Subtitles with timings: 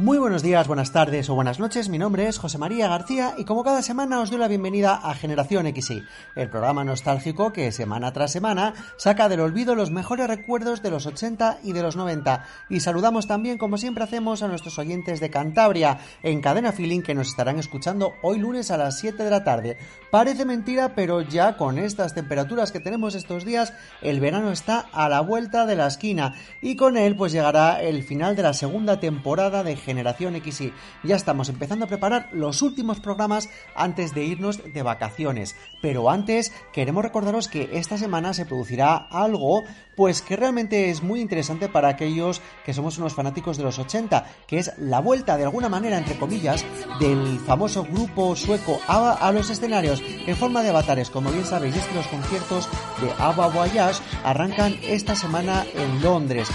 [0.00, 1.90] Muy buenos días, buenas tardes o buenas noches.
[1.90, 5.12] Mi nombre es José María García y como cada semana os doy la bienvenida a
[5.12, 6.04] Generación XY,
[6.36, 11.04] el programa nostálgico que semana tras semana saca del olvido los mejores recuerdos de los
[11.04, 12.46] 80 y de los 90.
[12.70, 17.14] Y saludamos también, como siempre hacemos, a nuestros oyentes de Cantabria en Cadena Feeling que
[17.14, 19.76] nos estarán escuchando hoy lunes a las 7 de la tarde.
[20.10, 25.10] Parece mentira, pero ya con estas temperaturas que tenemos estos días, el verano está a
[25.10, 28.98] la vuelta de la esquina y con él pues llegará el final de la segunda
[28.98, 30.72] temporada de Generación XY.
[31.04, 35.56] Ya estamos empezando a preparar los últimos programas antes de irnos de vacaciones.
[35.82, 39.64] Pero antes queremos recordaros que esta semana se producirá algo
[39.96, 44.24] pues que realmente es muy interesante para aquellos que somos unos fanáticos de los 80,
[44.46, 46.64] que es la vuelta de alguna manera entre comillas
[46.98, 51.10] del famoso grupo sueco ABBA a los escenarios en forma de avatares.
[51.10, 52.66] Como bien sabéis, es que los conciertos
[53.02, 56.48] de ABBA Voyage arrancan esta semana en Londres.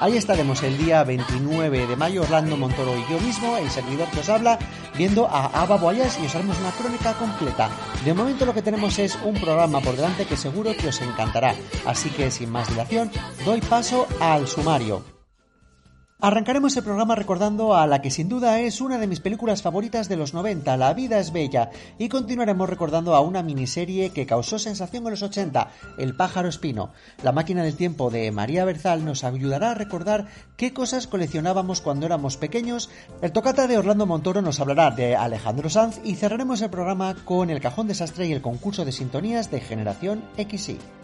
[0.00, 4.20] Ahí estaremos el día 29 de mayo, Orlando Montoro y yo mismo, el servidor que
[4.20, 4.58] os habla,
[4.96, 7.70] viendo a Ava Boyas y os haremos una crónica completa.
[8.04, 11.54] De momento lo que tenemos es un programa por delante que seguro que os encantará.
[11.84, 13.10] Así que sin más dilación,
[13.44, 15.19] doy paso al sumario.
[16.22, 20.06] Arrancaremos el programa recordando a la que sin duda es una de mis películas favoritas
[20.06, 24.58] de los 90, La vida es bella, y continuaremos recordando a una miniserie que causó
[24.58, 26.90] sensación en los 80, El pájaro espino.
[27.22, 30.26] La máquina del tiempo de María Berzal nos ayudará a recordar
[30.58, 32.90] qué cosas coleccionábamos cuando éramos pequeños.
[33.22, 37.48] El tocata de Orlando Montoro nos hablará de Alejandro Sanz y cerraremos el programa con
[37.48, 40.99] El cajón desastre y el concurso de sintonías de Generación XY.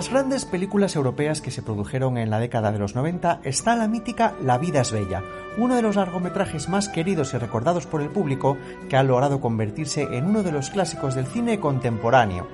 [0.00, 3.86] Las grandes películas europeas que se produjeron en la década de los 90 está la
[3.86, 5.22] mítica La vida es bella,
[5.58, 8.56] uno de los largometrajes más queridos y recordados por el público
[8.88, 12.48] que ha logrado convertirse en uno de los clásicos del cine contemporáneo.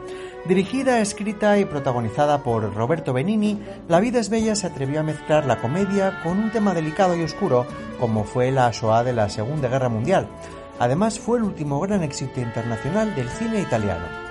[0.48, 5.46] Dirigida, escrita y protagonizada por Roberto Benini, La vida es bella se atrevió a mezclar
[5.46, 7.64] la comedia con un tema delicado y oscuro
[8.00, 10.26] como fue la Shoah de la Segunda Guerra Mundial.
[10.80, 14.25] Además fue el último gran éxito internacional del cine italiano.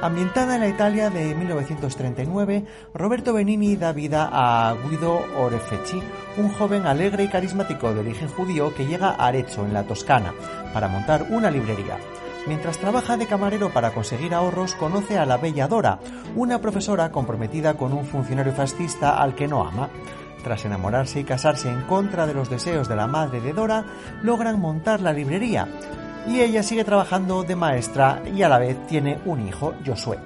[0.00, 2.64] Ambientada en la Italia de 1939,
[2.94, 6.00] Roberto Benini da vida a Guido Orefeci,
[6.36, 10.32] un joven alegre y carismático de origen judío que llega a Arezzo, en la Toscana,
[10.72, 11.98] para montar una librería.
[12.46, 15.98] Mientras trabaja de camarero para conseguir ahorros, conoce a la bella Dora,
[16.36, 19.90] una profesora comprometida con un funcionario fascista al que no ama.
[20.44, 23.84] Tras enamorarse y casarse en contra de los deseos de la madre de Dora,
[24.22, 25.66] logran montar la librería,
[26.26, 30.18] y ella sigue trabajando de maestra y a la vez tiene un hijo, Josué.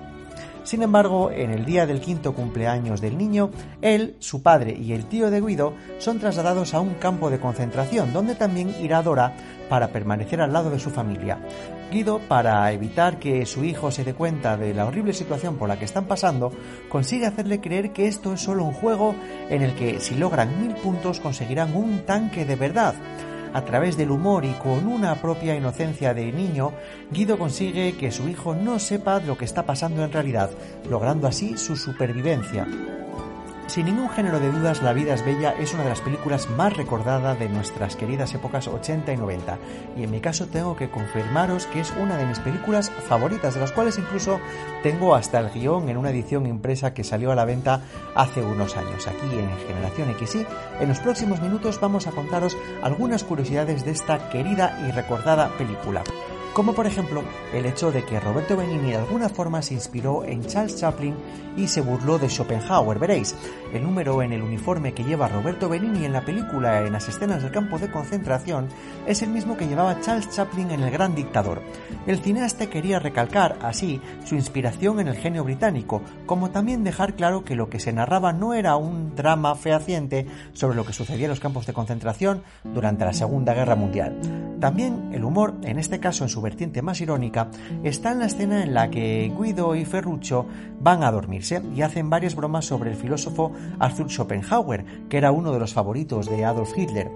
[0.65, 5.07] Sin embargo, en el día del quinto cumpleaños del niño, él, su padre y el
[5.07, 9.35] tío de Guido son trasladados a un campo de concentración donde también irá Dora
[9.69, 11.39] para permanecer al lado de su familia.
[11.91, 15.79] Guido, para evitar que su hijo se dé cuenta de la horrible situación por la
[15.79, 16.53] que están pasando,
[16.89, 19.17] consigue hacerle creer que esto es solo un juego
[19.51, 22.95] en el que si logran mil puntos conseguirán un tanque de verdad
[23.53, 26.73] a través del humor y con una propia inocencia de niño,
[27.11, 30.51] Guido consigue que su hijo no sepa lo que está pasando en realidad,
[30.89, 32.67] logrando así su supervivencia.
[33.69, 36.77] Sin ningún género de dudas, La vida es bella es una de las películas más
[36.77, 39.59] recordadas de nuestras queridas épocas 80 y 90,
[39.97, 43.61] y en mi caso tengo que confirmaros que es una de mis películas favoritas, de
[43.61, 44.41] las cuales incluso
[44.83, 47.81] tengo hasta el guion en una edición impresa que salió a la venta
[48.15, 49.07] hace unos años.
[49.07, 50.47] Aquí en Generación XY,
[50.81, 56.03] en los próximos minutos vamos a contaros algunas curiosidades de esta querida y recordada película.
[56.55, 57.23] Como por ejemplo
[57.53, 61.15] el hecho de que Roberto Benigni de alguna forma se inspiró en Charles Chaplin
[61.57, 62.99] y se burló de Schopenhauer.
[62.99, 63.35] Veréis,
[63.73, 67.43] el número en el uniforme que lleva Roberto Benigni en la película en las escenas
[67.43, 68.69] del campo de concentración
[69.07, 71.63] es el mismo que llevaba Charles Chaplin en El Gran Dictador.
[72.07, 77.45] El cineasta quería recalcar así su inspiración en el genio británico, como también dejar claro
[77.45, 81.31] que lo que se narraba no era un drama fehaciente sobre lo que sucedía en
[81.31, 84.19] los campos de concentración durante la Segunda Guerra Mundial.
[84.61, 87.51] También el humor, en este caso en su vertiente más irónica,
[87.83, 90.47] está en la escena en la que Guido y Ferruccio
[90.81, 95.53] van a dormirse y hacen varias bromas sobre el filósofo Arthur Schopenhauer, que era uno
[95.53, 97.11] de los favoritos de Adolf Hitler.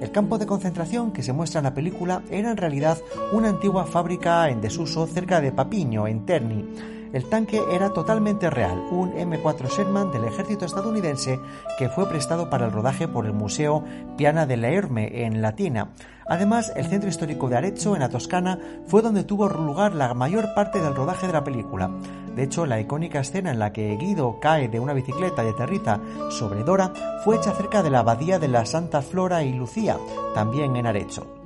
[0.00, 2.98] El campo de concentración que se muestra en la película era en realidad
[3.32, 6.64] una antigua fábrica en desuso cerca de Papiño, en Terni.
[7.12, 11.40] El tanque era totalmente real, un M4 Sherman del ejército estadounidense
[11.76, 13.82] que fue prestado para el rodaje por el Museo
[14.16, 15.90] Piana della Erme en Latina.
[16.28, 20.54] Además, el centro histórico de Arezzo, en la Toscana, fue donde tuvo lugar la mayor
[20.54, 21.90] parte del rodaje de la película.
[22.36, 25.98] De hecho, la icónica escena en la que Guido cae de una bicicleta y aterriza
[26.30, 26.92] sobre Dora
[27.24, 29.98] fue hecha cerca de la abadía de la Santa Flora y Lucía,
[30.32, 31.39] también en Arezzo.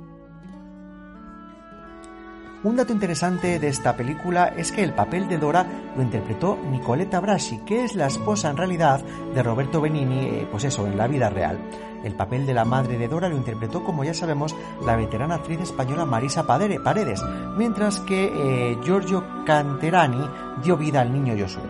[2.65, 7.19] Un dato interesante de esta película es que el papel de Dora lo interpretó Nicoletta
[7.19, 9.01] Brasi, que es la esposa en realidad
[9.35, 11.59] de Roberto Benini, eh, pues eso, en la vida real.
[12.03, 15.61] El papel de la madre de Dora lo interpretó, como ya sabemos, la veterana actriz
[15.61, 17.23] española Marisa Paredes,
[17.55, 20.27] mientras que eh, Giorgio Canterani
[20.63, 21.61] dio vida al niño Josué.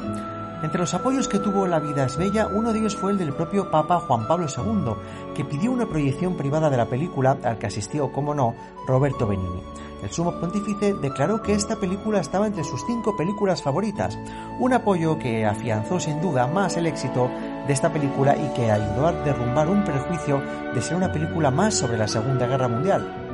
[0.65, 3.33] Entre los apoyos que tuvo La vida es bella, uno de ellos fue el del
[3.33, 4.95] propio Papa Juan Pablo II,
[5.35, 8.55] que pidió una proyección privada de la película al que asistió, como no,
[8.87, 9.61] Roberto Benini.
[10.01, 14.17] El sumo pontífice declaró que esta película estaba entre sus cinco películas favoritas,
[14.59, 17.29] un apoyo que afianzó sin duda más el éxito
[17.67, 20.41] de esta película y que ayudó a derrumbar un prejuicio
[20.73, 23.24] de ser una película más sobre la Segunda Guerra Mundial.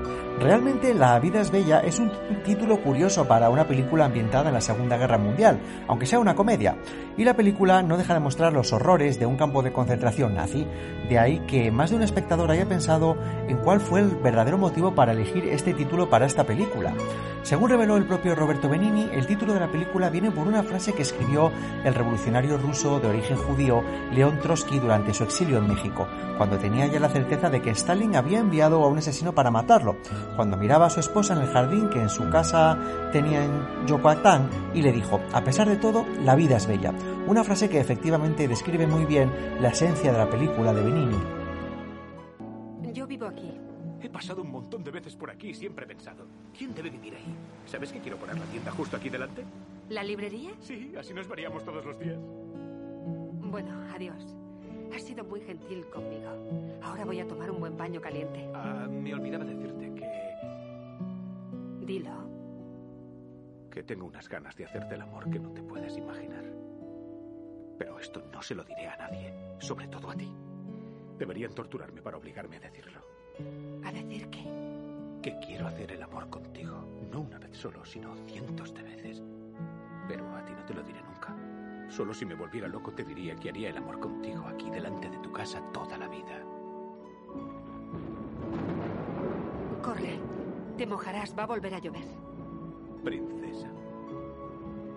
[0.42, 2.12] Realmente La vida es bella es un
[2.44, 6.78] título curioso para una película ambientada en la Segunda Guerra Mundial, aunque sea una comedia,
[7.16, 10.66] y la película no deja de mostrar los horrores de un campo de concentración nazi,
[11.08, 13.18] de ahí que más de un espectador haya pensado
[13.48, 16.92] en cuál fue el verdadero motivo para elegir este título para esta película.
[17.44, 20.94] Según reveló el propio Roberto Benini, el título de la película viene por una frase
[20.94, 21.52] que escribió
[21.84, 26.08] el revolucionario ruso de origen judío León Trotsky durante su exilio en México,
[26.38, 29.98] cuando tenía ya la certeza de que Stalin había enviado a un asesino para matarlo,
[30.36, 32.78] cuando miraba a su esposa en el jardín que en su casa
[33.12, 36.94] tenía en Yokohama y le dijo, a pesar de todo, la vida es bella.
[37.28, 41.18] Una frase que efectivamente describe muy bien la esencia de la película de Benini.
[42.94, 43.52] Yo vivo aquí.
[44.02, 46.26] He pasado un montón de veces por aquí y siempre he pensado,
[46.58, 47.36] ¿quién debe vivir ahí?
[47.68, 49.44] ¿Sabes que quiero poner la tienda justo aquí delante?
[49.90, 50.52] ¿La librería?
[50.60, 52.18] Sí, así nos veríamos todos los días.
[53.52, 54.36] Bueno, adiós.
[54.96, 56.32] Has sido muy gentil conmigo.
[56.82, 58.50] Ahora voy a tomar un buen baño caliente.
[58.54, 59.81] Ah, me olvidaba decirte.
[61.82, 62.30] Dilo.
[63.72, 66.44] Que tengo unas ganas de hacerte el amor que no te puedes imaginar.
[67.78, 70.32] Pero esto no se lo diré a nadie, sobre todo a ti.
[71.18, 73.00] Deberían torturarme para obligarme a decirlo.
[73.84, 74.44] ¿A decir qué?
[75.24, 76.86] Que quiero hacer el amor contigo.
[77.12, 79.24] No una vez solo, sino cientos de veces.
[80.08, 81.36] Pero a ti no te lo diré nunca.
[81.90, 85.18] Solo si me volviera loco te diría que haría el amor contigo aquí delante de
[85.18, 86.44] tu casa toda la vida.
[89.82, 90.31] Corre.
[90.82, 91.38] Te mojarás.
[91.38, 92.08] Va a volver a llover.
[93.04, 93.70] Princesa.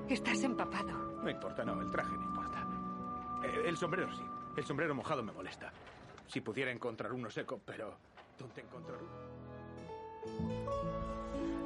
[0.08, 1.20] Estás empapado.
[1.22, 1.78] No importa, no.
[1.78, 2.66] El traje no importa.
[3.44, 4.22] Eh, el sombrero sí.
[4.56, 5.70] El sombrero mojado me molesta.
[6.26, 7.98] Si pudiera encontrar uno seco, pero...
[8.38, 9.43] ¿Dónde encontrar uno?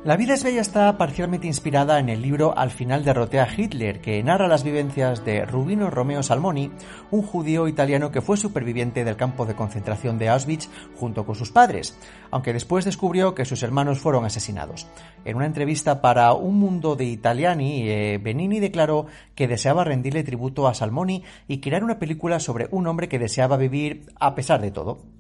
[0.05, 4.01] La vida es bella está parcialmente inspirada en el libro Al final derroté a Hitler,
[4.01, 6.71] que narra las vivencias de Rubino Romeo Salmoni,
[7.11, 11.51] un judío italiano que fue superviviente del campo de concentración de Auschwitz junto con sus
[11.51, 11.99] padres,
[12.31, 14.87] aunque después descubrió que sus hermanos fueron asesinados.
[15.25, 20.69] En una entrevista para Un Mundo de Italiani, eh, Benini declaró que deseaba rendirle tributo
[20.69, 24.71] a Salmoni y crear una película sobre un hombre que deseaba vivir a pesar de
[24.71, 25.18] todo.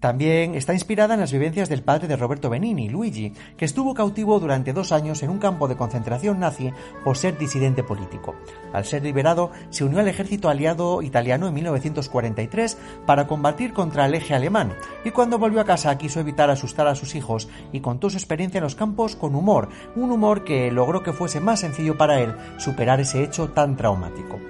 [0.00, 4.40] También está inspirada en las vivencias del padre de Roberto Benini, Luigi, que estuvo cautivo
[4.40, 6.72] durante dos años en un campo de concentración nazi
[7.04, 8.34] por ser disidente político.
[8.72, 14.14] Al ser liberado, se unió al ejército aliado italiano en 1943 para combatir contra el
[14.14, 14.72] eje alemán,
[15.04, 18.56] y cuando volvió a casa quiso evitar asustar a sus hijos y contó su experiencia
[18.56, 22.34] en los campos con humor, un humor que logró que fuese más sencillo para él
[22.56, 24.40] superar ese hecho tan traumático.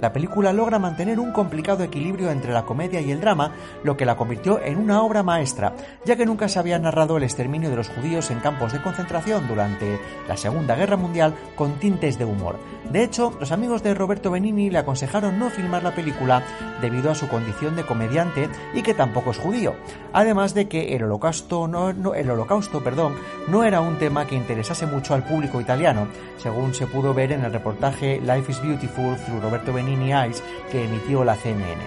[0.00, 4.04] La película logra mantener un complicado equilibrio entre la comedia y el drama, lo que
[4.04, 5.74] la convirtió en una obra maestra,
[6.04, 9.48] ya que nunca se había narrado el exterminio de los judíos en campos de concentración
[9.48, 9.98] durante
[10.28, 12.58] la Segunda Guerra Mundial con tintes de humor.
[12.90, 16.42] De hecho, los amigos de Roberto Benini le aconsejaron no filmar la película
[16.80, 19.74] debido a su condición de comediante y que tampoco es judío,
[20.12, 23.14] además de que el holocausto no, el holocausto, perdón,
[23.48, 26.06] no era un tema que interesase mucho al público italiano,
[26.38, 31.24] según se pudo ver en el reportaje Life is Beautiful through Roberto Eyes que emitió
[31.24, 31.82] la CNN.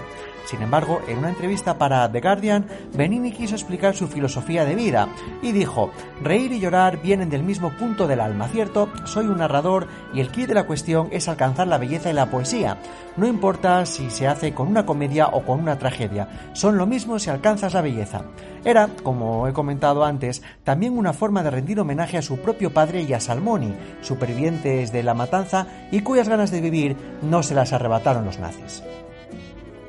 [0.50, 2.66] Sin embargo, en una entrevista para The Guardian,
[2.96, 5.08] Benini quiso explicar su filosofía de vida
[5.44, 5.92] y dijo,
[6.24, 8.90] reír y llorar vienen del mismo punto del alma, ¿cierto?
[9.06, 12.32] Soy un narrador y el kit de la cuestión es alcanzar la belleza y la
[12.32, 12.78] poesía.
[13.16, 17.20] No importa si se hace con una comedia o con una tragedia, son lo mismo
[17.20, 18.24] si alcanzas la belleza.
[18.66, 23.04] Era, como he comentado antes, también una forma de rendir homenaje a su propio padre
[23.04, 27.72] y a Salmoni, supervivientes de la matanza y cuyas ganas de vivir no se las
[27.72, 28.82] arrebataron los nazis.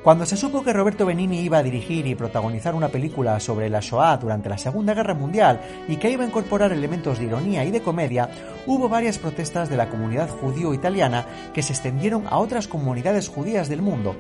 [0.02, 3.80] Cuando se supo que Roberto Benini iba a dirigir y protagonizar una película sobre la
[3.80, 7.70] Shoah durante la Segunda Guerra Mundial y que iba a incorporar elementos de ironía y
[7.70, 8.30] de comedia,
[8.66, 13.82] hubo varias protestas de la comunidad judío-italiana que se extendieron a otras comunidades judías del
[13.82, 14.16] mundo.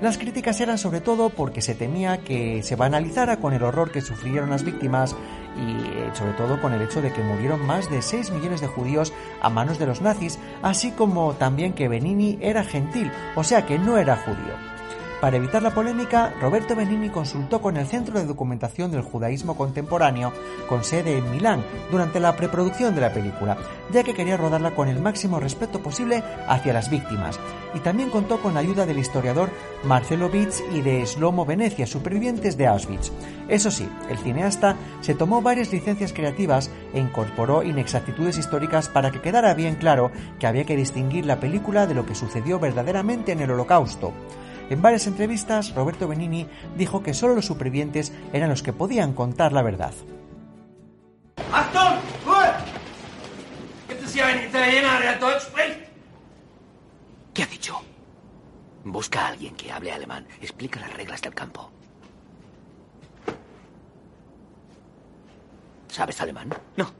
[0.00, 4.00] Las críticas eran sobre todo porque se temía que se banalizara con el horror que
[4.00, 5.14] sufrieron las víctimas
[5.58, 8.68] y eh, sobre todo con el hecho de que murieron más de 6 millones de
[8.68, 13.66] judíos a manos de los nazis, así como también que Benini era gentil, o sea
[13.66, 14.77] que no era judío.
[15.20, 20.32] Para evitar la polémica, Roberto Benini consultó con el Centro de Documentación del Judaísmo Contemporáneo,
[20.68, 23.56] con sede en Milán, durante la preproducción de la película,
[23.90, 27.40] ya que quería rodarla con el máximo respeto posible hacia las víctimas,
[27.74, 29.50] y también contó con la ayuda del historiador
[29.82, 33.10] Marcelo Vitz y de Slomo Venecia, supervivientes de Auschwitz.
[33.48, 39.20] Eso sí, el cineasta se tomó varias licencias creativas e incorporó inexactitudes históricas para que
[39.20, 43.40] quedara bien claro que había que distinguir la película de lo que sucedió verdaderamente en
[43.40, 44.12] el Holocausto.
[44.70, 46.46] En varias entrevistas, Roberto Benini
[46.76, 49.94] dijo que solo los supervivientes eran los que podían contar la verdad.
[57.38, 57.80] ¿Qué ha dicho?
[58.84, 60.26] Busca a alguien que hable alemán.
[60.40, 61.70] Explica las reglas del campo.
[65.88, 66.50] ¿Sabes alemán?
[66.76, 66.97] No.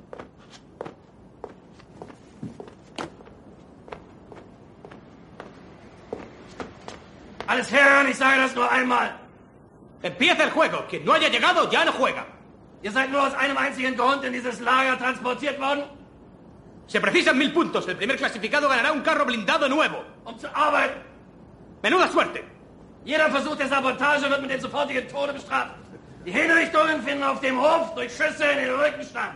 [7.49, 9.09] Alles hören, ich sage das nur einmal.
[10.03, 10.85] Empieza el juego.
[10.87, 12.27] Quien no haya llegado ya no juega.
[12.83, 15.85] Ihr seid nur aus einem einzigen Grund in dieses Lager transportiert worden?
[16.87, 17.89] Se precisan mil puntos.
[17.89, 20.05] El primer clasificado ganará un carro blindado nuevo.
[20.27, 21.01] Um zu arbeiten.
[21.83, 22.45] Menuda suerte.
[23.05, 25.75] Jeder Versuch der Sabotage wird mit dem sofortigen Tode bestraft.
[26.27, 29.33] Die Hinrichtungen finden auf dem Hof durch Schüsse in den Rücken statt.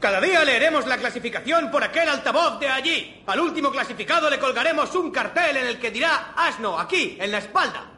[0.00, 3.20] Cada día leeremos la clasificación por aquel altavoz de allí.
[3.26, 7.38] Al último clasificado le colgaremos un cartel en el que dirá asno aquí, en la
[7.38, 7.94] espalda.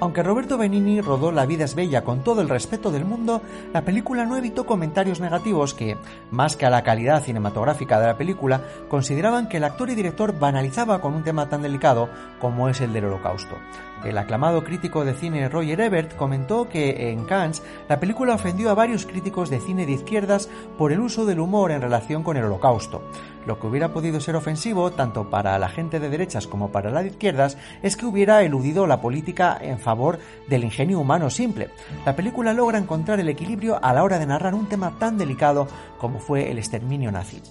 [0.00, 3.40] Aunque Roberto Benini rodó La vida es bella con todo el respeto del mundo,
[3.72, 5.96] la película no evitó comentarios negativos que,
[6.30, 10.38] más que a la calidad cinematográfica de la película, consideraban que el actor y director
[10.38, 12.08] banalizaba con un tema tan delicado
[12.40, 13.56] como es el del holocausto.
[14.04, 18.74] El aclamado crítico de cine Roger Ebert comentó que en Cannes la película ofendió a
[18.74, 22.44] varios críticos de cine de izquierdas por el uso del humor en relación con el
[22.44, 23.02] holocausto.
[23.44, 27.02] Lo que hubiera podido ser ofensivo tanto para la gente de derechas como para la
[27.02, 31.70] de izquierdas es que hubiera eludido la política en favor del ingenio humano simple.
[32.06, 35.66] La película logra encontrar el equilibrio a la hora de narrar un tema tan delicado
[35.98, 37.42] como fue el exterminio nazi.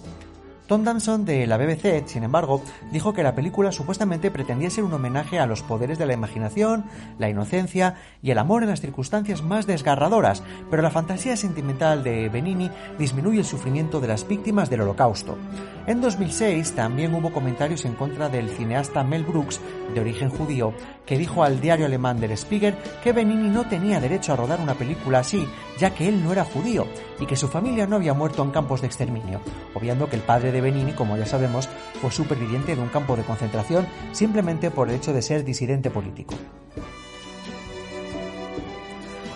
[0.68, 4.92] Tom Danson de la BBC, sin embargo, dijo que la película supuestamente pretendía ser un
[4.92, 6.84] homenaje a los poderes de la imaginación,
[7.18, 12.28] la inocencia y el amor en las circunstancias más desgarradoras, pero la fantasía sentimental de
[12.28, 15.38] Benini disminuye el sufrimiento de las víctimas del holocausto.
[15.86, 19.62] En 2006 también hubo comentarios en contra del cineasta Mel Brooks,
[19.94, 20.74] de origen judío,
[21.06, 24.74] que dijo al diario alemán Der Spiegel que Benini no tenía derecho a rodar una
[24.74, 25.48] película así,
[25.78, 26.86] ya que él no era judío
[27.18, 29.40] y que su familia no había muerto en campos de exterminio,
[29.74, 31.68] obviando que el padre de Benini, como ya sabemos,
[32.00, 36.34] fue superviviente de un campo de concentración simplemente por el hecho de ser disidente político.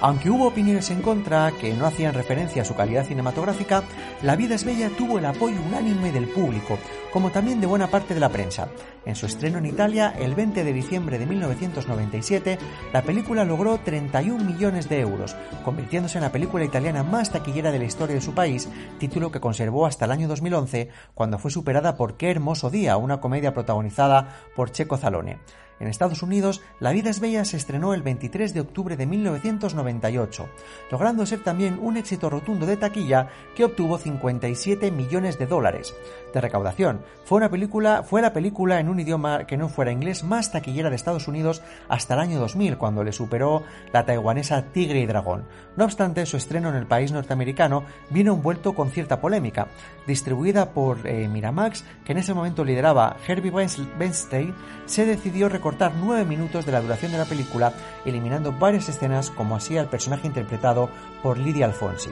[0.04, 3.84] Aunque hubo opiniones en contra que no hacían referencia a su calidad cinematográfica,
[4.22, 6.76] La vida es bella tuvo el apoyo unánime del público,
[7.12, 8.66] como también de buena parte de la prensa.
[9.04, 12.58] En su estreno en Italia, el 20 de diciembre de 1997,
[12.92, 17.78] la película logró 31 millones de euros, convirtiéndose en la película italiana más taquillera de
[17.78, 18.68] la historia de su país,
[18.98, 23.20] título que conservó hasta el año 2011, cuando fue superada por Qué hermoso día, una
[23.20, 25.38] comedia protagonizada por Checo Zalone.
[25.82, 30.48] En Estados Unidos, La vida es bella se estrenó el 23 de octubre de 1998,
[30.92, 35.92] logrando ser también un éxito rotundo de taquilla que obtuvo 57 millones de dólares
[36.32, 37.02] de recaudación.
[37.24, 40.90] Fue una película, fue la película en un idioma que no fuera inglés más taquillera
[40.90, 43.62] de Estados Unidos hasta el año 2000, cuando le superó
[43.92, 45.44] la taiwanesa Tigre y Dragón.
[45.76, 49.68] No obstante, su estreno en el país norteamericano vino envuelto con cierta polémica.
[50.06, 54.54] Distribuida por eh, Miramax, que en ese momento lideraba Herbie Weinstein,
[54.86, 57.72] se decidió recortar nueve minutos de la duración de la película,
[58.04, 60.90] eliminando varias escenas, como así al personaje interpretado
[61.22, 62.10] por Lydia Alfonsi.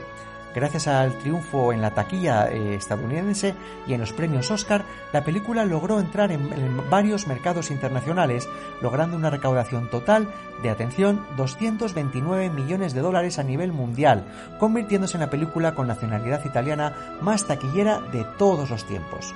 [0.53, 3.55] Gracias al triunfo en la taquilla eh, estadounidense
[3.87, 8.49] y en los premios Oscar, la película logró entrar en, en, varios mercados internacionales,
[8.81, 10.27] logrando una recaudación total
[10.61, 14.25] de, atención, 229 millones de dólares a nivel mundial,
[14.59, 19.33] convirtiéndose en la película con nacionalidad italiana más taquillera de todos los tiempos.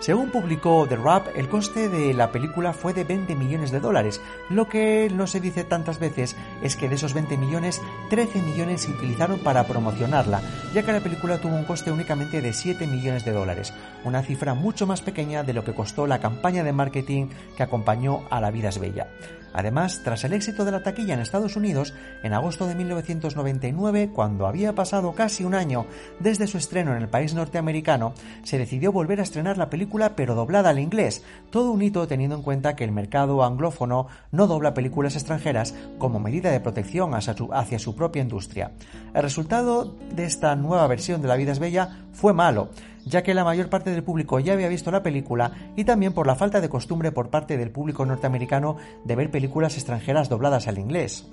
[0.00, 4.22] Según publicó The Rap, el coste de la película fue de 20 millones de dólares.
[4.48, 8.80] Lo que no se dice tantas veces es que de esos 20 millones, 13 millones
[8.80, 10.40] se utilizaron para promocionarla,
[10.72, 14.54] ya que la película tuvo un coste únicamente de 7 millones de dólares, una cifra
[14.54, 18.50] mucho más pequeña de lo que costó la campaña de marketing que acompañó a La
[18.50, 19.06] vida es bella.
[19.52, 24.46] Además, tras el éxito de la taquilla en Estados Unidos, en agosto de 1999, cuando
[24.46, 25.86] había pasado casi un año
[26.18, 30.34] desde su estreno en el país norteamericano, se decidió volver a estrenar la película pero
[30.34, 34.74] doblada al inglés, todo un hito teniendo en cuenta que el mercado anglófono no dobla
[34.74, 38.72] películas extranjeras como medida de protección hacia su, hacia su propia industria.
[39.14, 42.70] El resultado de esta nueva versión de La vida es bella fue malo,
[43.04, 46.26] ya que la mayor parte del público ya había visto la película y también por
[46.26, 50.78] la falta de costumbre por parte del público norteamericano de ver películas extranjeras dobladas al
[50.78, 51.28] inglés.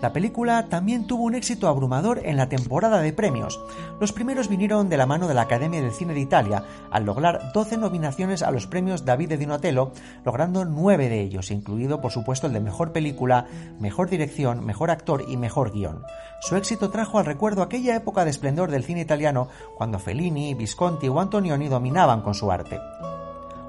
[0.00, 3.60] La película también tuvo un éxito abrumador en la temporada de premios.
[4.00, 7.52] Los primeros vinieron de la mano de la Academia del Cine de Italia, al lograr
[7.52, 9.92] 12 nominaciones a los premios David de Donatello,
[10.24, 13.46] logrando 9 de ellos, incluido por supuesto el de Mejor Película,
[13.78, 16.02] Mejor Dirección, Mejor Actor y Mejor Guión.
[16.40, 21.08] Su éxito trajo al recuerdo aquella época de esplendor del cine italiano cuando Fellini, Visconti
[21.08, 22.80] o Antonioni dominaban con su arte.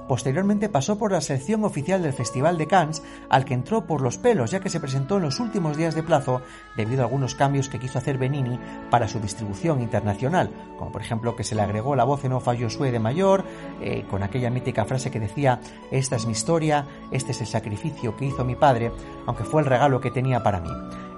[0.08, 4.18] Posteriormente pasó por la selección oficial del Festival de Cannes, al que entró por los
[4.18, 6.42] pelos, ya que se presentó en los últimos días de plazo
[6.76, 8.58] debido a algunos cambios que quiso hacer Benini
[8.90, 12.48] para su distribución internacional, como por ejemplo que se le agregó la voz en off
[12.48, 13.44] a Josué de Mayor,
[13.80, 18.16] eh, con aquella mítica frase que decía esta es mi historia, este es el sacrificio
[18.16, 18.92] que hizo mi padre,
[19.26, 20.70] aunque fue el regalo que tenía para mí.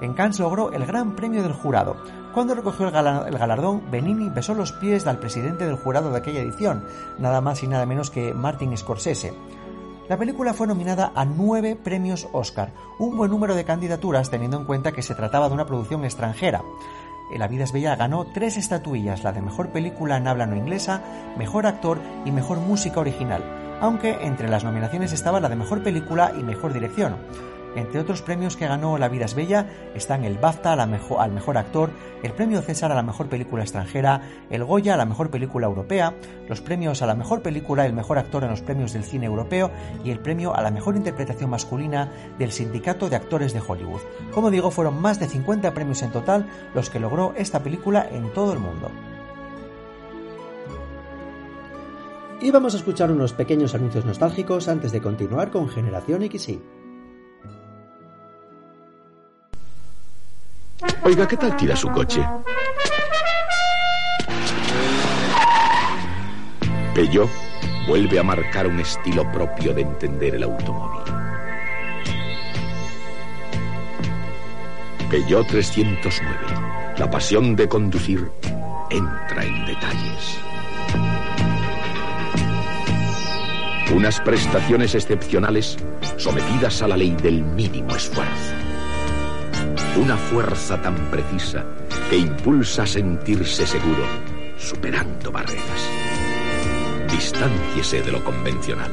[0.05, 1.97] En Cannes logró el gran premio del jurado,
[2.35, 2.93] cuando recogió el,
[3.39, 6.85] galardón, Benini besó los pies del presidente del jurado de aquella edición,
[7.17, 9.33] nada más y nada menos que Martin Scorsese.
[10.09, 14.65] La película fue nominada a nueve premios Oscar, un buen número de candidaturas teniendo en
[14.65, 16.63] cuenta que se trataba de una producción extranjera.
[17.35, 21.03] La vida es bella ganó tres estatuillas, la de mejor película en habla no inglesa,
[21.39, 26.33] mejor actor y mejor música original, aunque entre las nominaciones estaba la de mejor película
[26.37, 27.17] y mejor dirección.
[27.75, 31.91] Entre otros premios que ganó La vida es bella están el BAFTA al mejor actor,
[32.23, 36.15] el premio César a la mejor película extranjera, el Goya a la mejor película europea,
[36.49, 39.71] los premios a la mejor película, el mejor actor en los premios del cine europeo
[40.05, 44.01] y el premio a la mejor interpretación masculina del Sindicato de Actores de Hollywood.
[44.33, 48.33] Como digo, fueron más de 50 premios en total los que logró esta película en
[48.33, 48.91] todo el mundo.
[52.41, 56.84] Y vamos a escuchar unos pequeños anuncios nostálgicos antes de continuar con Generación XY.
[61.03, 62.27] Oiga, ¿qué tal tira su coche?
[66.95, 67.29] Peugeot
[67.87, 71.03] vuelve a marcar un estilo propio de entender el automóvil.
[75.11, 76.37] Peugeot 309.
[76.99, 78.31] La pasión de conducir
[78.91, 80.39] entra en detalles.
[83.95, 85.77] Unas prestaciones excepcionales
[86.17, 88.54] sometidas a la ley del mínimo esfuerzo.
[89.97, 91.65] Una fuerza tan precisa
[92.11, 94.05] que impulsa a sentirse seguro,
[94.59, 95.89] superando barreras.
[97.11, 98.91] Distánciese de lo convencional.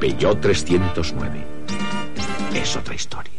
[0.00, 1.44] Peugeot 309.
[2.52, 3.37] Es otra historia.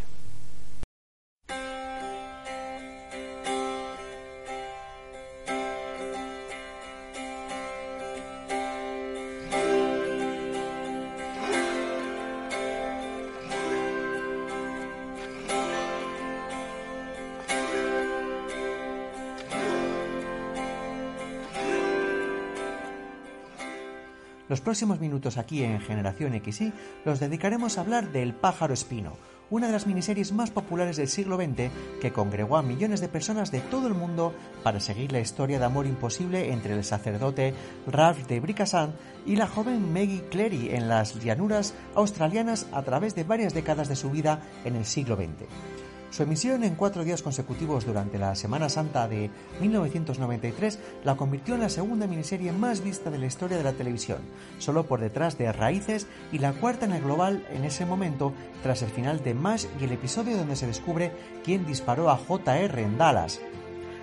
[24.50, 26.74] Los próximos minutos aquí en Generación XY
[27.06, 29.14] los dedicaremos a hablar del pájaro espino,
[29.52, 31.70] una de las miniseries más populares del siglo XX
[32.02, 34.34] que congregó a millones de personas de todo el mundo
[34.64, 37.54] para seguir la historia de amor imposible entre el sacerdote
[37.86, 43.26] Ralph de Bricassant y la joven Maggie Clary en las llanuras australianas a través de
[43.26, 45.88] varias décadas de su vida en el siglo XX.
[46.12, 49.30] Su emisión en cuatro días consecutivos durante la Semana Santa de
[49.62, 54.17] 1993 la convirtió en la segunda miniserie más vista de la historia de la televisión,
[54.58, 58.82] solo por detrás de Raíces y la cuarta en el global en ese momento, tras
[58.82, 61.12] el final de MASH y el episodio donde se descubre
[61.43, 63.39] quién disparó a JR en Dallas.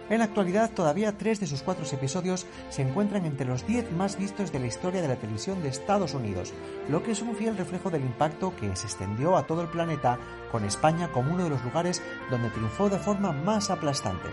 [0.09, 4.17] En la actualidad, todavía tres de sus cuatro episodios se encuentran entre los diez más
[4.17, 6.53] vistos de la historia de la televisión de Estados Unidos,
[6.89, 10.19] lo que es un fiel reflejo del impacto que se extendió a todo el planeta,
[10.53, 14.29] con España como uno de los lugares donde triunfó de forma más aplastante.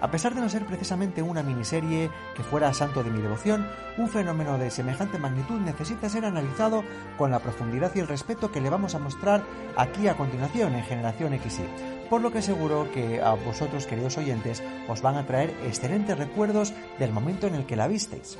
[0.00, 4.08] A pesar de no ser precisamente una miniserie que fuera santo de mi devoción, un
[4.08, 6.84] fenómeno de semejante magnitud necesita ser analizado
[7.16, 9.42] con la profundidad y el respeto que le vamos a mostrar
[9.76, 11.64] aquí a continuación en Generación XY,
[12.08, 16.72] por lo que seguro que a vosotros, queridos oyentes, os van a traer excelentes recuerdos
[17.00, 18.38] del momento en el que la visteis.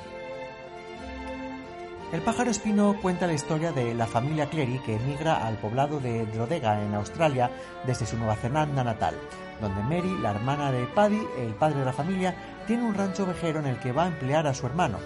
[2.13, 6.25] El pájaro espino cuenta la historia de la familia Clery que emigra al poblado de
[6.25, 7.51] Drodega en Australia
[7.85, 9.15] desde su Nueva Zelanda natal,
[9.61, 12.35] donde Mary, la hermana de Paddy, el padre de la familia,
[12.67, 14.97] tiene un rancho ovejero en el que va a emplear a su hermano.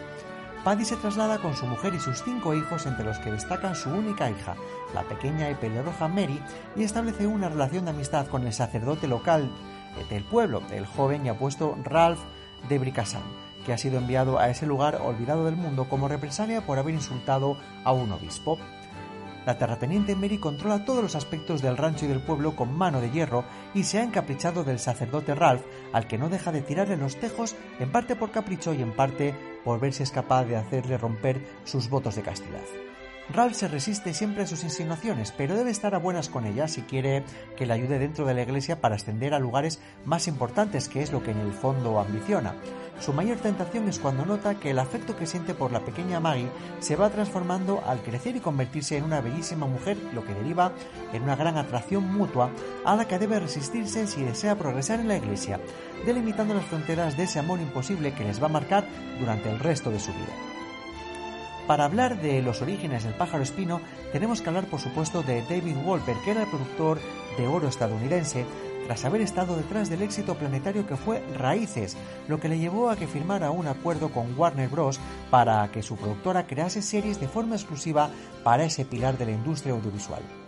[0.64, 3.90] Paddy se traslada con su mujer y sus cinco hijos, entre los que destacan su
[3.90, 4.56] única hija,
[4.94, 6.42] la pequeña y pelirroja Mary,
[6.76, 9.52] y establece una relación de amistad con el sacerdote local
[10.10, 12.20] del pueblo, el joven y apuesto Ralph
[12.70, 13.26] de Bricassant,
[13.66, 17.58] que ha sido enviado a ese lugar olvidado del mundo como represalia por haber insultado
[17.84, 18.58] a un obispo.
[19.46, 23.12] La terrateniente Mary controla todos los aspectos del rancho y del pueblo con mano de
[23.12, 27.18] hierro y se ha encaprichado del sacerdote Ralph, al que no deja de tirarle los
[27.18, 30.98] tejos, en parte por capricho y en parte por ver si es capaz de hacerle
[30.98, 32.93] romper sus votos de castidad.
[33.30, 36.82] Ralph se resiste siempre a sus insinuaciones, pero debe estar a buenas con ella si
[36.82, 37.24] quiere
[37.56, 41.12] que le ayude dentro de la iglesia para ascender a lugares más importantes, que es
[41.12, 42.54] lo que en el fondo ambiciona.
[43.00, 46.50] Su mayor tentación es cuando nota que el afecto que siente por la pequeña Maggie
[46.80, 50.74] se va transformando al crecer y convertirse en una bellísima mujer, lo que deriva
[51.14, 52.52] en una gran atracción mutua
[52.86, 55.60] a la que debe resistirse si desea progresar en la iglesia,
[56.06, 58.86] delimitando las fronteras de ese amor imposible que les va a marcar
[59.20, 60.53] durante el resto de su vida.
[61.68, 63.80] Para hablar de los orígenes del pájaro espino,
[64.12, 67.00] tenemos que hablar por supuesto de David Wolper, que era el productor
[67.38, 68.46] de oro estadounidense,
[68.86, 71.96] tras haber estado detrás del éxito planetario que fue Raíces,
[72.28, 75.00] lo que le llevó a que firmara un acuerdo con Warner Bros.
[75.32, 78.10] para que su productora crease series de forma exclusiva
[78.44, 80.43] para ese pilar de la industria audiovisual.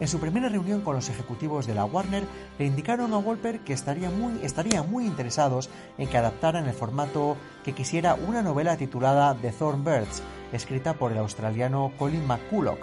[0.00, 2.24] En su primera reunión con los ejecutivos de la Warner,
[2.58, 7.36] le indicaron a Wolper que estarían muy, estarían muy interesados en que adaptaran el formato
[7.64, 12.78] que quisiera una novela titulada The Thornbirds, escrita por el australiano Colin McCulloch,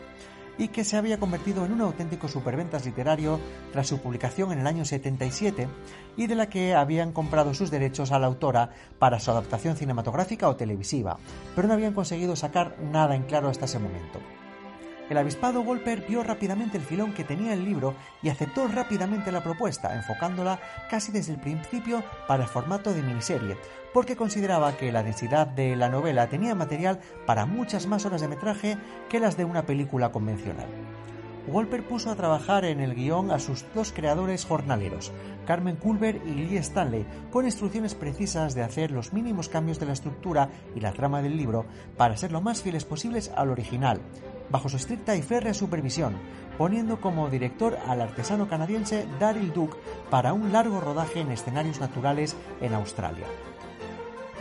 [0.58, 3.40] y que se había convertido en un auténtico superventas literario
[3.72, 5.68] tras su publicación en el año 77
[6.18, 10.50] y de la que habían comprado sus derechos a la autora para su adaptación cinematográfica
[10.50, 11.18] o televisiva,
[11.56, 14.20] pero no habían conseguido sacar nada en claro hasta ese momento.
[15.10, 19.44] El avispado Wolper vio rápidamente el filón que tenía el libro y aceptó rápidamente la
[19.44, 23.56] propuesta, enfocándola casi desde el principio para el formato de miniserie,
[23.94, 28.30] porque consideraba que la densidad de la novela tenía material para muchas más horas de
[28.30, 30.68] metraje que las de una película convencional.
[31.48, 35.12] Wolper puso a trabajar en el guion a sus dos creadores jornaleros,
[35.46, 39.94] Carmen Culver y Lee Stanley, con instrucciones precisas de hacer los mínimos cambios de la
[39.94, 41.66] estructura y la trama del libro
[41.98, 44.02] para ser lo más fieles posibles al original,
[44.50, 46.16] bajo su estricta y férrea supervisión,
[46.58, 49.78] poniendo como director al artesano canadiense Daryl Duke
[50.10, 53.26] para un largo rodaje en escenarios naturales en Australia.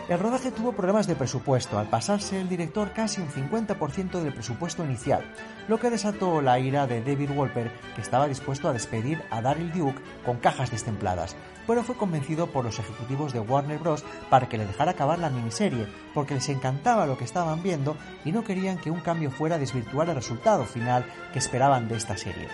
[0.07, 4.85] El rodaje tuvo problemas de presupuesto, al pasarse el director casi un 50% del presupuesto
[4.85, 5.25] inicial,
[5.67, 9.73] lo que desató la ira de David Wolper, que estaba dispuesto a despedir a Daryl
[9.73, 11.37] Duke con cajas destempladas,
[11.67, 14.05] pero fue convencido por los ejecutivos de Warner Bros.
[14.29, 18.33] para que le dejara acabar la miniserie, porque les encantaba lo que estaban viendo y
[18.33, 22.19] no querían que un cambio fuera a desvirtuar el resultado final que esperaban de esta
[22.19, 22.49] serie.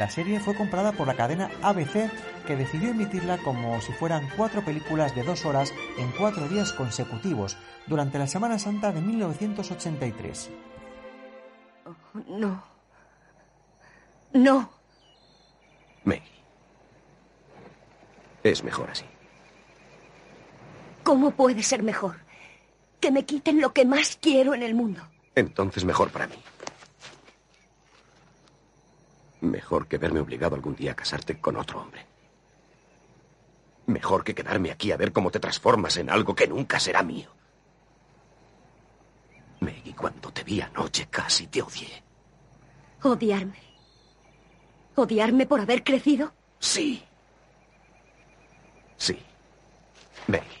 [0.00, 2.10] La serie fue comprada por la cadena ABC,
[2.46, 7.58] que decidió emitirla como si fueran cuatro películas de dos horas en cuatro días consecutivos,
[7.86, 10.50] durante la Semana Santa de 1983.
[12.28, 12.64] No.
[14.32, 14.70] No.
[16.04, 16.22] May.
[18.42, 19.04] Es mejor así.
[21.02, 22.16] ¿Cómo puede ser mejor?
[23.00, 25.06] Que me quiten lo que más quiero en el mundo.
[25.34, 26.36] Entonces mejor para mí.
[29.40, 32.06] Mejor que verme obligado algún día a casarte con otro hombre.
[33.86, 37.30] Mejor que quedarme aquí a ver cómo te transformas en algo que nunca será mío.
[39.60, 42.02] Maggie, cuando te vi anoche casi te odié.
[43.02, 43.58] Odiarme.
[44.94, 46.32] ¿Odiarme por haber crecido?
[46.58, 47.02] Sí.
[48.96, 49.18] Sí.
[50.26, 50.60] Maggie.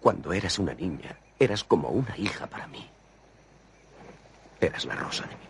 [0.00, 2.88] Cuando eras una niña, eras como una hija para mí.
[4.60, 5.45] Eras la rosa de mi.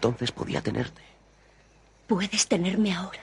[0.00, 1.02] Entonces podía tenerte.
[2.06, 3.20] Puedes tenerme ahora.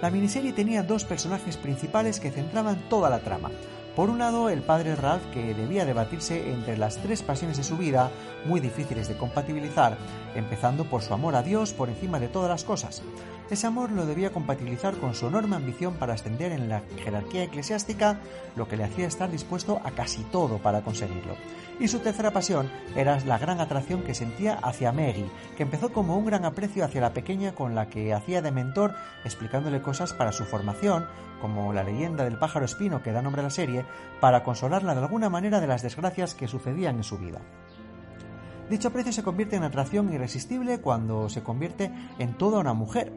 [0.00, 3.50] La miniserie tenía dos personajes principales que centraban toda la trama.
[3.96, 7.76] Por un lado, el padre Ralph, que debía debatirse entre las tres pasiones de su
[7.76, 8.12] vida,
[8.46, 9.98] muy difíciles de compatibilizar,
[10.36, 13.02] empezando por su amor a Dios por encima de todas las cosas.
[13.50, 18.20] Ese amor lo debía compatibilizar con su enorme ambición para ascender en la jerarquía eclesiástica,
[18.54, 21.34] lo que le hacía estar dispuesto a casi todo para conseguirlo.
[21.80, 26.16] Y su tercera pasión era la gran atracción que sentía hacia Maggie, que empezó como
[26.16, 30.30] un gran aprecio hacia la pequeña con la que hacía de mentor explicándole cosas para
[30.30, 31.06] su formación,
[31.40, 33.84] como la leyenda del pájaro espino que da nombre a la serie,
[34.20, 37.40] para consolarla de alguna manera de las desgracias que sucedían en su vida.
[38.68, 43.12] Dicho aprecio se convierte en atracción irresistible cuando se convierte en toda una mujer,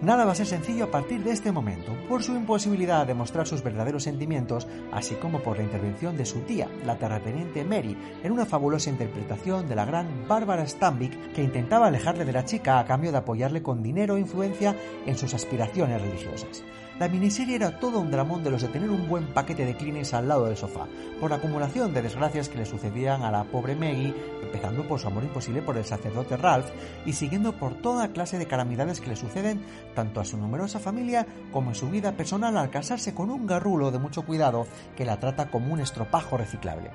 [0.00, 3.48] Nada va a ser sencillo a partir de este momento, por su imposibilidad de mostrar
[3.48, 8.30] sus verdaderos sentimientos, así como por la intervención de su tía, la terrateniente Mary, en
[8.30, 12.84] una fabulosa interpretación de la gran Bárbara Stambik que intentaba alejarle de la chica a
[12.84, 16.62] cambio de apoyarle con dinero e influencia en sus aspiraciones religiosas.
[16.98, 20.12] La miniserie era todo un dramón de los de tener un buen paquete de clines
[20.14, 20.88] al lado del sofá,
[21.20, 25.06] por la acumulación de desgracias que le sucedían a la pobre Maggie, empezando por su
[25.06, 26.66] amor imposible por el sacerdote Ralph
[27.06, 29.62] y siguiendo por toda clase de calamidades que le suceden
[29.94, 33.92] tanto a su numerosa familia como en su vida personal al casarse con un garrulo
[33.92, 36.90] de mucho cuidado que la trata como un estropajo reciclable.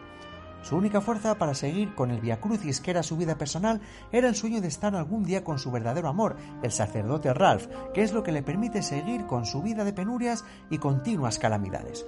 [0.63, 3.81] Su única fuerza para seguir con el Via Crucis que era su vida personal
[4.13, 8.01] era el sueño de estar algún día con su verdadero amor, el sacerdote Ralph, que
[8.01, 12.05] es lo que le permite seguir con su vida de penurias y continuas calamidades.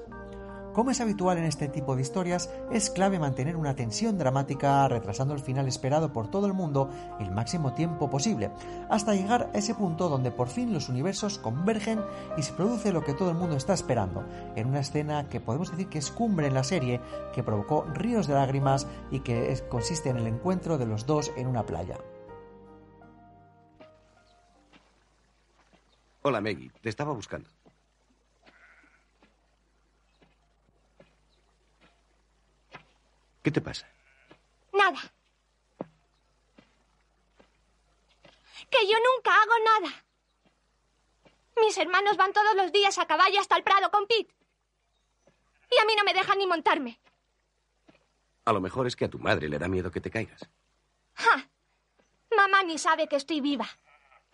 [0.75, 5.33] Como es habitual en este tipo de historias, es clave mantener una tensión dramática retrasando
[5.33, 8.51] el final esperado por todo el mundo el máximo tiempo posible,
[8.89, 12.01] hasta llegar a ese punto donde por fin los universos convergen
[12.37, 14.25] y se produce lo que todo el mundo está esperando,
[14.57, 16.99] en una escena que podemos decir que es cumbre en la serie,
[17.33, 21.47] que provocó ríos de lágrimas y que consiste en el encuentro de los dos en
[21.47, 21.97] una playa.
[26.21, 27.54] Hola Maggie, te estaba buscando.
[33.45, 33.87] ¿Qué te pasa?
[34.73, 34.99] Nada.
[38.71, 40.03] Que yo nunca hago nada.
[41.61, 44.33] Mis hermanos van todos los días a caballo hasta el Prado con Pete.
[45.69, 46.99] Y a mí no me dejan ni montarme.
[48.45, 50.49] A lo mejor es que a tu madre le da miedo que te caigas.
[51.13, 51.47] ¡Ja!
[52.35, 53.69] Mamá ni sabe que estoy viva.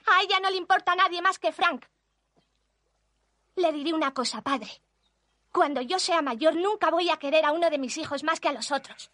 [0.06, 1.86] A ella no le importa a nadie más que Frank.
[3.58, 4.82] Le diré una cosa, padre.
[5.52, 8.50] Cuando yo sea mayor nunca voy a querer a uno de mis hijos más que
[8.50, 9.12] a los otros.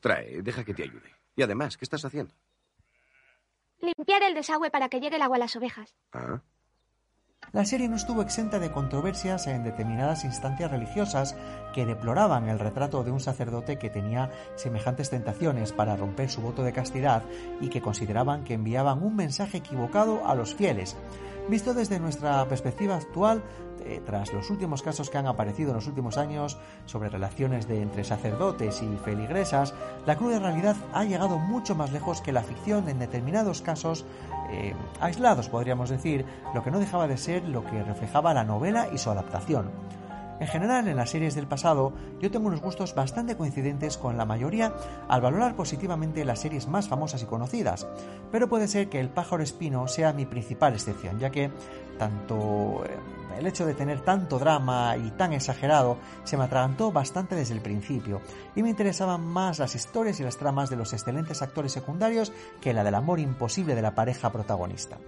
[0.00, 1.14] Trae, deja que te ayude.
[1.36, 2.34] Y además, ¿qué estás haciendo?
[3.80, 5.94] Limpiar el desagüe para que llegue el agua a las ovejas.
[6.12, 6.40] Ah.
[7.52, 11.36] La serie no estuvo exenta de controversias en determinadas instancias religiosas
[11.72, 16.62] que deploraban el retrato de un sacerdote que tenía semejantes tentaciones para romper su voto
[16.64, 17.22] de castidad
[17.60, 20.96] y que consideraban que enviaban un mensaje equivocado a los fieles.
[21.48, 23.42] Visto desde nuestra perspectiva actual,
[23.84, 27.82] eh, tras los últimos casos que han aparecido en los últimos años sobre relaciones de
[27.82, 29.74] entre sacerdotes y feligresas,
[30.06, 34.06] la cruda realidad ha llegado mucho más lejos que la ficción en determinados casos
[34.50, 38.88] eh, aislados, podríamos decir, lo que no dejaba de ser lo que reflejaba la novela
[38.90, 39.70] y su adaptación.
[40.40, 44.24] En general, en las series del pasado, yo tengo unos gustos bastante coincidentes con la
[44.24, 44.74] mayoría
[45.08, 47.86] al valorar positivamente las series más famosas y conocidas,
[48.32, 51.50] pero puede ser que El pájaro espino sea mi principal excepción, ya que
[51.98, 52.98] tanto eh,
[53.38, 57.60] el hecho de tener tanto drama y tan exagerado se me atragantó bastante desde el
[57.60, 58.20] principio,
[58.56, 62.74] y me interesaban más las historias y las tramas de los excelentes actores secundarios que
[62.74, 64.98] la del amor imposible de la pareja protagonista.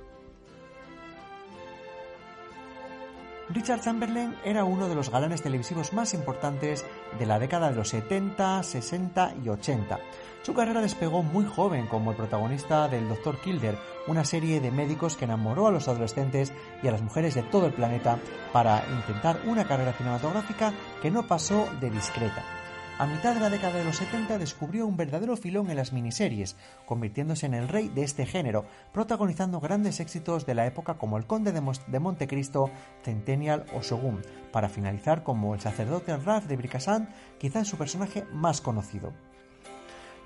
[3.48, 6.85] Richard Chamberlain era uno de los galanes televisivos más importantes
[7.16, 10.00] de la década de los 70, 60 y 80.
[10.42, 13.40] Su carrera despegó muy joven como el protagonista del Dr.
[13.40, 13.78] Kilder,
[14.09, 17.66] una serie de médicos que enamoró a los adolescentes y a las mujeres de todo
[17.66, 18.18] el planeta
[18.52, 22.65] para intentar una carrera cinematográfica que no pasó de discreta
[22.98, 26.56] a mitad de la década de los 70 descubrió un verdadero filón en las miniseries,
[26.87, 31.26] convirtiéndose en el rey de este género, protagonizando grandes éxitos de la época como El
[31.26, 32.70] Conde de Montecristo,
[33.02, 38.62] Centennial o Shogun, para finalizar como el sacerdote Ralph de Bricassant, quizás su personaje más
[38.62, 39.12] conocido.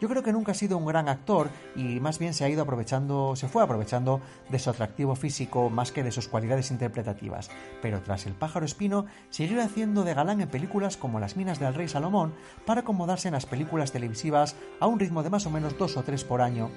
[0.00, 2.62] Yo creo que nunca ha sido un gran actor y más bien se ha ido
[2.62, 7.50] aprovechando, se fue aprovechando de su atractivo físico más que de sus cualidades interpretativas.
[7.82, 11.74] Pero tras El pájaro espino, siguió haciendo de galán en películas como Las minas del
[11.74, 12.34] rey Salomón
[12.64, 16.02] para acomodarse en las películas televisivas a un ritmo de más o menos dos o
[16.02, 16.70] tres por año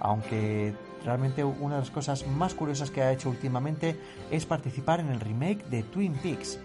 [0.00, 3.98] aunque realmente una de las cosas más curiosas que ha hecho últimamente
[4.30, 6.58] es participar en el remake de Twin Peaks.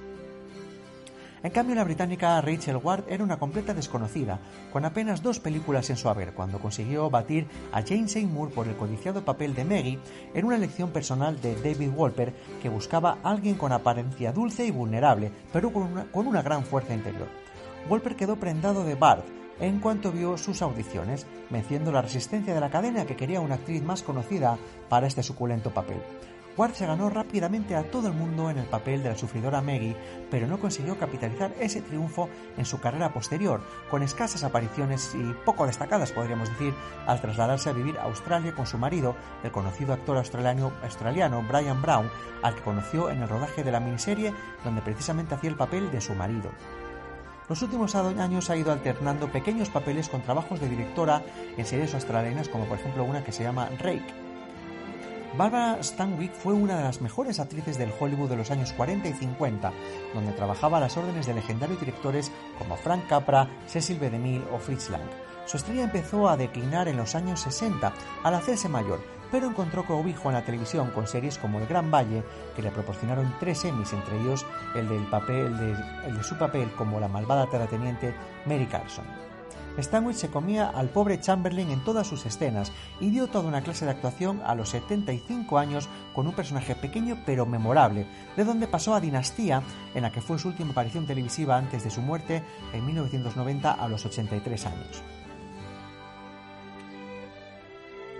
[1.43, 4.39] En cambio, la británica Rachel Ward era una completa desconocida,
[4.71, 8.75] con apenas dos películas en su haber, cuando consiguió batir a Jane Seymour por el
[8.75, 9.99] codiciado papel de Maggie
[10.35, 14.71] en una elección personal de David Wolper que buscaba a alguien con apariencia dulce y
[14.71, 17.27] vulnerable, pero con una, gran fuerza interior.
[17.89, 19.25] Wolper quedó prendado de Bart,
[19.59, 23.81] en cuanto vio sus audiciones, venciendo la resistencia de la cadena que quería una actriz
[23.81, 25.97] más conocida para este suculento papel.
[26.57, 29.95] Ward se ganó rápidamente a todo el mundo en el papel de la sufridora Maggie,
[30.29, 35.65] pero no consiguió capitalizar ese triunfo en su carrera posterior, con escasas apariciones y poco
[35.65, 36.73] destacadas, podríamos decir,
[37.07, 42.09] al trasladarse a vivir a Australia con su marido, el conocido actor australiano, Brian Brown,
[42.41, 44.33] al que conoció en el rodaje de la miniserie
[44.65, 46.51] donde precisamente hacía el papel de su marido.
[47.47, 51.21] Los últimos años ha ido alternando pequeños papeles con trabajos de directora
[51.57, 54.20] en series australianas como por ejemplo una que se llama Rake.
[55.37, 59.13] Barbara Stanwyck fue una de las mejores actrices del Hollywood de los años 40 y
[59.13, 59.71] 50,
[60.13, 64.09] donde trabajaba a las órdenes de legendarios directores como Frank Capra, Cecil B.
[64.09, 65.09] DeMille o Fritz Lang.
[65.45, 70.27] Su estrella empezó a declinar en los años 60 al hacerse mayor, pero encontró cobijo
[70.27, 74.19] en la televisión con series como El Gran Valle, que le proporcionaron tres Emmys, entre
[74.19, 78.13] ellos el, del papel, el de su papel como la malvada terrateniente
[78.45, 79.30] Mary Carson.
[79.77, 83.85] Stanwyck se comía al pobre Chamberlain en todas sus escenas y dio toda una clase
[83.85, 88.05] de actuación a los 75 años con un personaje pequeño pero memorable,
[88.35, 89.63] de donde pasó a Dinastía,
[89.95, 93.87] en la que fue su última aparición televisiva antes de su muerte en 1990 a
[93.87, 95.03] los 83 años.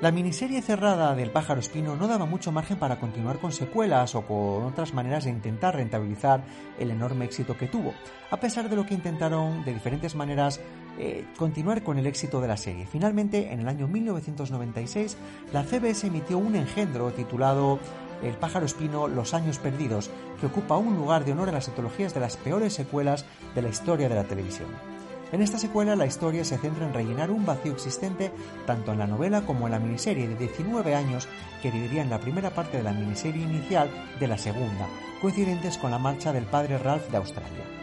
[0.02, 4.26] La miniserie cerrada del pájaro espino no daba mucho margen para continuar con secuelas o
[4.26, 6.44] con otras maneras de intentar rentabilizar
[6.80, 7.94] el enorme éxito que tuvo,
[8.32, 10.60] a pesar de lo que intentaron de diferentes maneras
[10.98, 12.88] eh, continuar con el éxito de la serie.
[12.88, 15.18] Finalmente, en el año 1996,
[15.54, 17.78] la CBS emitió un engendro titulado
[18.24, 20.10] El pájaro espino, Los años perdidos,
[20.40, 23.70] que ocupa un lugar de honor en las antologías de las peores secuelas de la
[23.70, 24.91] historia de la televisión.
[25.32, 28.32] En esta secuela la historia se centra en rellenar un vacío existente
[28.66, 31.28] tanto en la novela como en la miniserie de 19 años
[31.62, 33.90] que dividían la primera parte de la miniserie inicial
[34.20, 34.88] de la segunda,
[35.22, 37.81] coincidentes con la marcha del padre Ralph de Australia.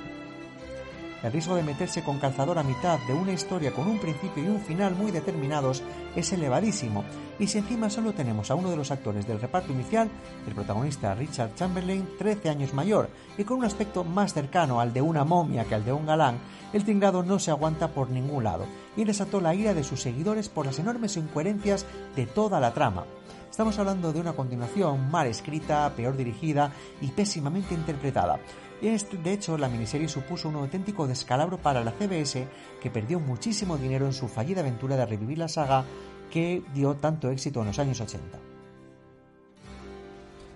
[1.23, 4.47] El riesgo de meterse con calzador a mitad de una historia con un principio y
[4.47, 5.83] un final muy determinados
[6.15, 7.05] es elevadísimo,
[7.41, 10.09] y si encima solo tenemos a uno de los actores del reparto inicial,
[10.47, 15.03] el protagonista Richard Chamberlain, 13 años mayor, y con un aspecto más cercano al de
[15.03, 16.39] una momia que al de un galán,
[16.73, 20.49] el tingado no se aguanta por ningún lado, y desató la ira de sus seguidores
[20.49, 23.07] por las enormes incoherencias de toda la trama.
[23.51, 28.39] Estamos hablando de una continuación mal escrita, peor dirigida y pésimamente interpretada,
[28.81, 32.47] de hecho, la miniserie supuso un auténtico descalabro para la CBS,
[32.81, 35.85] que perdió muchísimo dinero en su fallida aventura de revivir la saga
[36.31, 38.39] que dio tanto éxito en los años 80.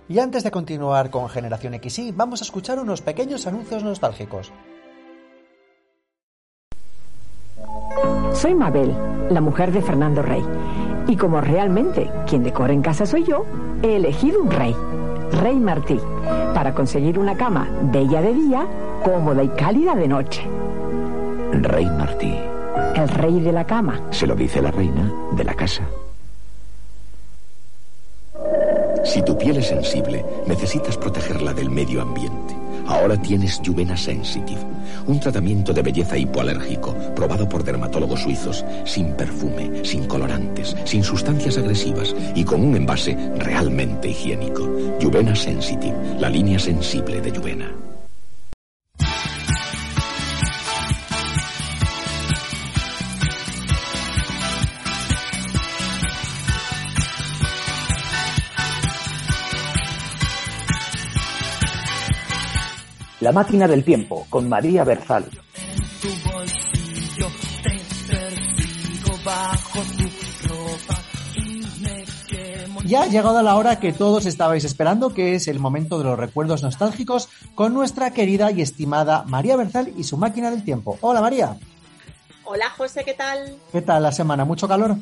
[0.09, 4.53] Y antes de continuar con Generación XY, vamos a escuchar unos pequeños anuncios nostálgicos.
[8.35, 8.95] Soy Mabel,
[9.31, 10.45] la mujer de Fernando Rey.
[11.09, 13.45] Y como realmente quien decora en casa soy yo,
[13.83, 14.75] he elegido un rey.
[15.41, 15.99] Rey Martí,
[16.55, 18.67] para conseguir una cama bella de día,
[19.05, 20.43] cómoda y cálida de noche.
[21.53, 22.35] Rey Martí.
[22.95, 24.01] El rey de la cama.
[24.11, 25.83] Se lo dice la reina de la casa.
[29.05, 32.62] Si tu piel es sensible, necesitas protegerla del medio ambiente.
[32.87, 34.61] Ahora tienes Juvena Sensitive,
[35.07, 41.59] un tratamiento de belleza hipoalérgico probado por dermatólogos suizos, sin perfume, sin colorantes, sin sustancias
[41.59, 44.69] agresivas y con un envase realmente higiénico.
[45.01, 47.92] Juvena Sensitive, la línea sensible de Juvena.
[63.23, 65.25] La máquina del tiempo con María Berzal.
[72.85, 76.19] Ya ha llegado la hora que todos estabais esperando, que es el momento de los
[76.19, 80.99] recuerdos nostálgicos con nuestra querida y estimada María Berzal y su máquina del tiempo.
[81.01, 81.57] Hola María.
[82.43, 83.57] Hola José, ¿qué tal?
[83.71, 84.45] ¿Qué tal la semana?
[84.45, 84.97] ¿Mucho calor?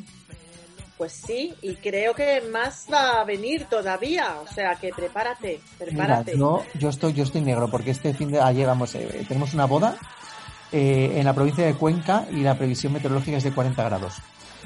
[1.01, 6.37] Pues sí, y creo que más va a venir todavía, o sea que prepárate, prepárate.
[6.37, 9.97] yo, estoy, yo estoy negro porque este fin de ah, llegamos, eh, tenemos una boda
[10.71, 14.13] eh, en la provincia de Cuenca y la previsión meteorológica es de 40 grados.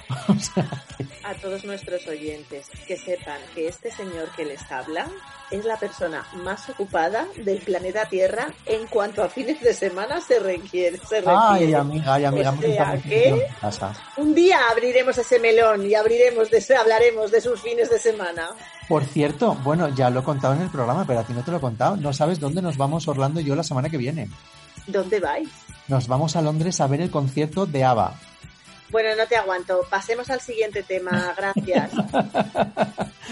[1.24, 5.08] A todos nuestros oyentes que sepan que este señor que les habla
[5.50, 10.40] es la persona más ocupada del planeta Tierra en cuanto a fines de semana se
[10.40, 10.98] requiere.
[10.98, 11.38] Se refiere.
[11.38, 13.48] Ay, amiga, ay, amiga, O sea que
[14.18, 18.50] un día abriremos ese melón y abriremos de hablaremos de sus fines de semana.
[18.88, 21.52] Por cierto, bueno, ya lo he contado en el programa, pero a ti no te
[21.52, 21.96] lo he contado.
[21.96, 24.30] No sabes dónde nos vamos Orlando y yo la semana que viene.
[24.88, 25.50] ¿Dónde vais?
[25.88, 28.20] Nos vamos a Londres a ver el concierto de ABBA.
[28.96, 29.82] Bueno, no te aguanto.
[29.90, 31.34] Pasemos al siguiente tema.
[31.36, 31.92] Gracias.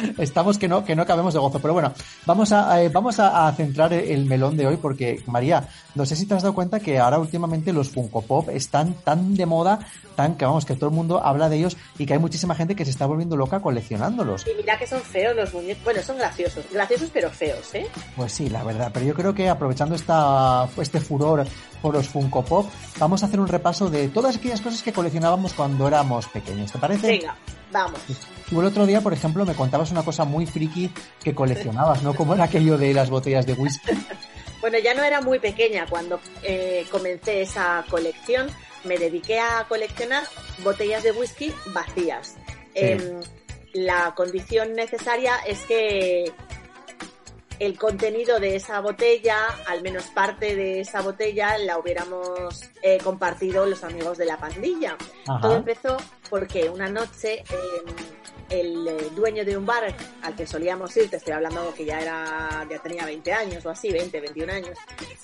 [0.18, 1.60] Estamos que no, que no cabemos de gozo.
[1.60, 1.94] Pero bueno,
[2.26, 6.18] vamos a, eh, vamos a, a centrar el melón de hoy porque, María, no sé
[6.18, 9.80] si te has dado cuenta que ahora últimamente los Funko Pop están tan de moda,
[10.18, 12.76] tan que vamos, que todo el mundo habla de ellos y que hay muchísima gente
[12.76, 14.46] que se está volviendo loca coleccionándolos.
[14.48, 15.84] Y mira que son feos los muñecos.
[15.84, 16.66] Bueno, son graciosos.
[16.72, 17.88] Graciosos pero feos, ¿eh?
[18.18, 18.92] Pues sí, la verdad.
[18.94, 21.46] Pero yo creo que aprovechando esta, este furor
[21.82, 25.53] por los Funko Pop, vamos a hacer un repaso de todas aquellas cosas que coleccionábamos
[25.56, 26.72] cuando éramos pequeños.
[26.72, 27.08] ¿Te parece?
[27.08, 27.36] Venga,
[27.72, 28.00] vamos.
[28.50, 30.92] Tú el otro día, por ejemplo, me contabas una cosa muy friki
[31.24, 32.14] que coleccionabas, ¿no?
[32.14, 33.92] Como era aquello de las botellas de whisky.
[34.64, 38.48] Bueno, ya no era muy pequeña cuando eh, comencé esa colección.
[38.86, 40.24] Me dediqué a coleccionar
[40.64, 42.38] botellas de whisky vacías.
[42.74, 43.20] Em,
[43.74, 46.32] la condición necesaria es que
[47.66, 49.38] el contenido de esa botella,
[49.68, 54.98] al menos parte de esa botella, la hubiéramos eh, compartido los amigos de la pandilla.
[55.28, 55.40] Ajá.
[55.40, 55.98] Todo empezó
[56.30, 57.96] porque una noche em,
[58.50, 62.00] el eh, dueño de un bar al que solíamos ir, te estoy hablando que ya
[62.00, 64.78] era, ya tenía 20 años o así, 20, 21 años,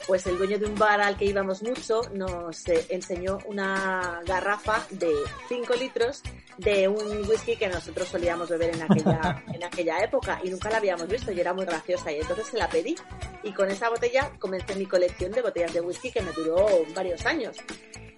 [0.08, 4.86] pues el dueño de un bar al que íbamos mucho nos eh, enseñó una garrafa
[4.90, 5.14] de
[5.48, 6.24] 5 litros
[6.58, 10.78] de un whisky que nosotros solíamos beber en aquella, en aquella época y nunca la
[10.78, 12.96] habíamos visto y era muy graciosa y entonces se la pedí
[13.44, 17.26] y con esa botella comencé mi colección de botellas de whisky que me duró varios
[17.26, 17.58] años.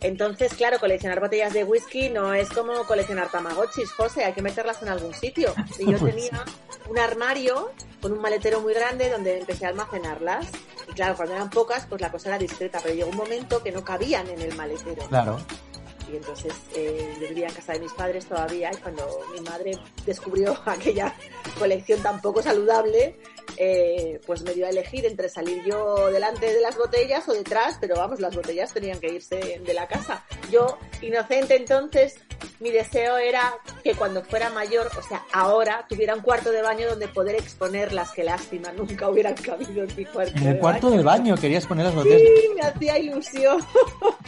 [0.02, 4.82] Entonces, claro, coleccionar botellas de whisky no es como coleccionar tamagotchis, José, hay que meterlas
[4.82, 5.54] en algún sitio.
[5.78, 6.44] Y yo Pues tenía
[6.90, 7.72] un armario
[8.02, 10.48] con un maletero muy grande donde empecé a almacenarlas.
[10.90, 13.72] Y claro, cuando eran pocas, pues la cosa era discreta, pero llegó un momento que
[13.72, 15.06] no cabían en el maletero.
[15.08, 15.38] Claro.
[16.12, 19.78] Y entonces eh, yo vivía en casa de mis padres todavía y cuando mi madre
[20.06, 21.16] descubrió aquella
[21.58, 23.18] colección tan poco saludable,
[23.58, 27.78] eh, pues me dio a elegir entre salir yo delante de las botellas o detrás,
[27.80, 30.26] pero vamos, las botellas tenían que irse de la casa.
[30.52, 32.16] Yo, inocente entonces,
[32.60, 33.54] mi deseo era
[33.84, 38.12] que cuando fuera mayor, o sea, ahora, tuviera un cuarto de baño donde poder exponerlas,
[38.12, 40.98] que lástima, nunca hubieran cabido en mi cuarto En el de cuarto baño.
[40.98, 42.22] del baño querías poner las botellas.
[42.22, 43.66] Sí, me hacía ilusión.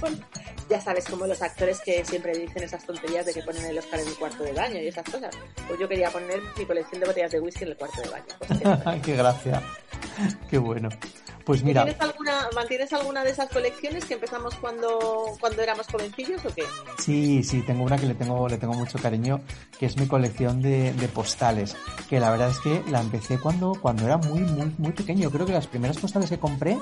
[0.73, 3.99] ya sabes, como los actores que siempre dicen esas tonterías de que ponen el Oscar
[3.99, 5.35] en el cuarto de baño y esas cosas.
[5.67, 8.25] Pues yo quería poner mi colección de botellas de whisky en el cuarto de baño.
[8.39, 9.61] Pues, Qué gracia.
[10.49, 10.89] Qué bueno.
[11.45, 16.43] Pues mira, ¿Tienes alguna, ¿Mantienes alguna de esas colecciones que empezamos cuando, cuando éramos jovencillos
[16.45, 16.63] o qué?
[16.99, 19.41] sí, sí, tengo una que le tengo, le tengo mucho cariño,
[19.77, 21.75] que es mi colección de, de postales.
[22.09, 25.29] Que la verdad es que la empecé cuando, cuando era muy, muy, muy pequeño.
[25.31, 26.77] Creo que las primeras postales que compré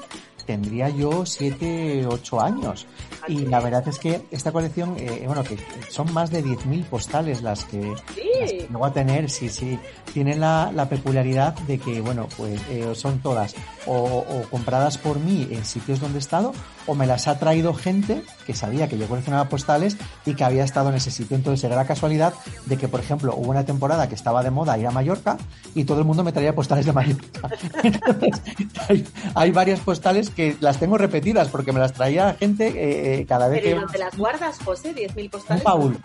[0.46, 2.86] tendría yo 7, 8 años.
[3.28, 5.58] Y la verdad es que esta colección, eh, bueno, que
[5.90, 9.80] son más de 10.000 postales las que, las que luego a tener, sí, sí.
[10.14, 13.56] Tienen la, la peculiaridad de que, bueno, pues eh, son todas
[13.86, 16.54] o, o compradas por mí en sitios donde he estado
[16.88, 20.64] o me las ha traído gente que sabía que yo coleccionaba postales y que había
[20.64, 21.38] estado en ese sitio.
[21.38, 22.34] Entonces era la casualidad
[22.66, 25.38] de que, por ejemplo, hubo una temporada que estaba de moda ir a Mallorca
[25.76, 27.50] y todo el mundo me traía postales de Mallorca.
[27.84, 28.42] Entonces,
[28.90, 33.26] hay, hay varias postales que las tengo repetidas porque me las traía gente eh, eh,
[33.26, 33.78] cada vez ¿Pero que...
[33.78, 34.96] ¿y dónde las guardas, José?
[34.96, 35.64] ¿10.000 Un postales?
[35.64, 35.98] baúl.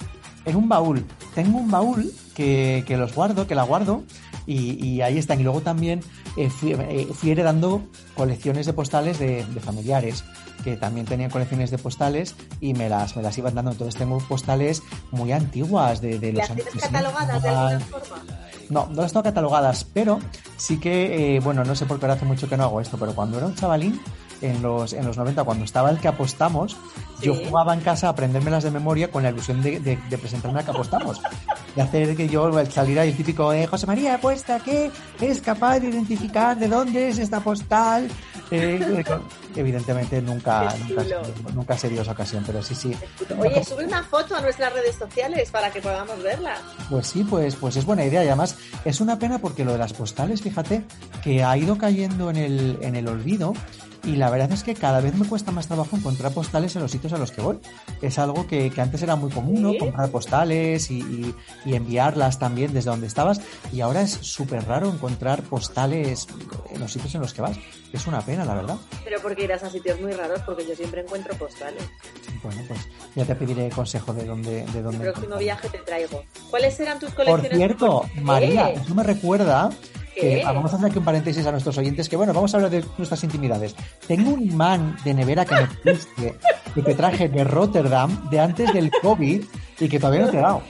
[0.44, 1.04] En un baúl.
[1.34, 4.04] Tengo un baúl que, que los guardo, que la guardo,
[4.46, 5.40] y, y ahí están.
[5.40, 6.00] Y luego también
[6.36, 7.82] eh, fui, eh, fui heredando
[8.14, 10.22] colecciones de postales de, de familiares
[10.62, 13.70] que también tenían colecciones de postales y me las, me las iban dando.
[13.72, 14.82] Entonces tengo postales
[15.12, 16.88] muy antiguas de, de los ¿Las tienes 60.
[16.98, 18.16] catalogadas de alguna forma?
[18.68, 20.18] No, no las tengo catalogadas, pero
[20.56, 22.98] sí que, eh, bueno, no sé por qué ahora hace mucho que no hago esto,
[22.98, 24.00] pero cuando era un chavalín,
[24.40, 26.76] en los, en los 90, cuando estaba el que apostamos,
[27.22, 30.58] yo jugaba en casa a aprendérmelas de memoria con la ilusión de, de- de presentarme
[30.60, 31.20] al que apostamos.
[31.74, 35.88] De hacer que yo saliera el típico, eh, José María apuesta que es capaz de
[35.88, 38.08] identificar de dónde es esta postal.
[38.50, 39.04] Eh,
[39.56, 41.04] evidentemente nunca, nunca,
[41.54, 42.94] nunca se dio esa ocasión, pero sí, sí.
[43.38, 46.56] Oye, sube una foto a nuestras redes sociales para que podamos verla.
[46.90, 49.78] Pues sí, pues, pues es buena idea y además es una pena porque lo de
[49.78, 50.84] las postales, fíjate,
[51.22, 53.54] que ha ido cayendo en el, en el olvido
[54.04, 56.90] y la verdad es que cada vez me cuesta más trabajo encontrar postales en los
[56.90, 57.58] sitios a los que voy.
[58.02, 59.76] Es algo que, que antes era muy común, ¿no?
[59.78, 61.34] Comprar postales y, y-
[61.64, 63.40] y enviarlas también desde donde estabas
[63.72, 66.26] y ahora es súper raro encontrar postales
[66.70, 67.56] en los sitios en los que vas.
[67.92, 68.76] Es una pena, la verdad.
[69.04, 71.82] Pero porque irás a sitios muy raros, porque yo siempre encuentro postales.
[72.42, 72.80] Bueno, pues
[73.14, 76.22] ya te pediré consejo de dónde, de El dónde próximo viaje te traigo.
[76.50, 77.56] ¿Cuáles eran tus Por colecciones?
[77.58, 78.22] cierto, favoritas?
[78.22, 78.80] María, ¿Qué?
[78.80, 79.70] eso me recuerda
[80.44, 82.84] vamos a hacer aquí un paréntesis a nuestros oyentes que bueno, vamos a hablar de
[82.96, 83.74] nuestras intimidades.
[84.06, 86.34] Tengo un imán de nevera que me pediste,
[86.74, 89.44] que te traje de Rotterdam de antes del COVID
[89.78, 90.62] y que todavía no te he dado.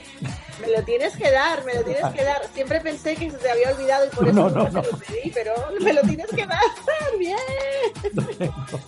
[0.59, 2.41] Me lo tienes que dar, me lo tienes que dar.
[2.53, 5.31] Siempre pensé que se te había olvidado y por eso No, no, te lo pedí,
[5.31, 6.59] pero me lo tienes que dar.
[7.19, 7.37] Bien.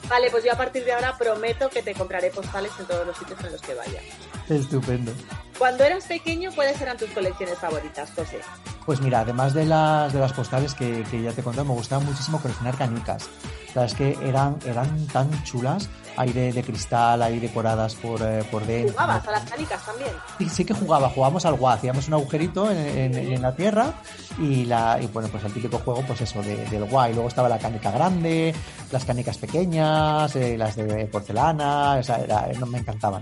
[0.09, 3.17] Vale, pues yo a partir de ahora prometo que te compraré postales en todos los
[3.17, 4.01] sitios en los que vaya.
[4.49, 5.11] Estupendo.
[5.57, 8.39] Cuando eras pequeño, ¿cuáles eran tus colecciones favoritas, José?
[8.85, 12.01] Pues mira, además de las de las postales que, que ya te conté, me gustaba
[12.03, 13.29] muchísimo coleccionar canicas.
[13.73, 18.65] Sabes que eran, eran tan chulas, hay de, de cristal, hay decoradas por, eh, por
[18.65, 18.93] dentro.
[18.93, 20.09] ¿Jugabas a las canicas también?
[20.39, 22.77] Sí, sí que jugaba, jugábamos al GUA, hacíamos un agujerito en,
[23.15, 23.93] en- en la tierra
[24.39, 27.11] y la y bueno, pues el típico juego, pues eso, de- del GUA.
[27.11, 28.53] Y luego estaba la canica grande,
[28.91, 33.21] las canicas pequeñas, eh, las de porcelana, o sea, era- no, me encantaban.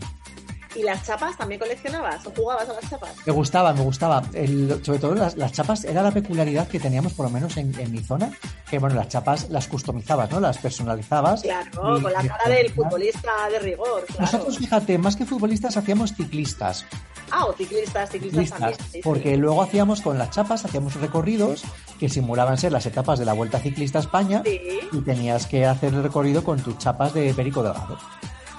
[0.76, 3.12] ¿Y las chapas también coleccionabas o jugabas a las chapas?
[3.26, 4.22] Me gustaba, me gustaba.
[4.34, 7.78] El- sobre todo las, las chapas era la peculiaridad que teníamos, por lo menos en,
[7.80, 8.32] en mi zona,
[8.70, 10.40] que bueno, las chapas las customizabas, ¿no?
[10.40, 11.42] Las personalizabas.
[11.42, 14.22] Claro, Y- con la cara del futbolista de rigor, claro.
[14.22, 16.86] Nosotros, fíjate, más que futbolistas hacíamos ciclistas.
[17.30, 18.80] Ah, o ciclistas, ciclistas, ciclistas, también.
[18.80, 19.02] sí, sí.
[19.04, 21.64] porque luego hacíamos con las chapas, hacíamos recorridos
[22.00, 24.62] que simulaban ser las etapas de la Vuelta Ciclista a España Sí.
[24.92, 27.98] y tenías que hacer el recorrido con tus chapas de Perico Delgado.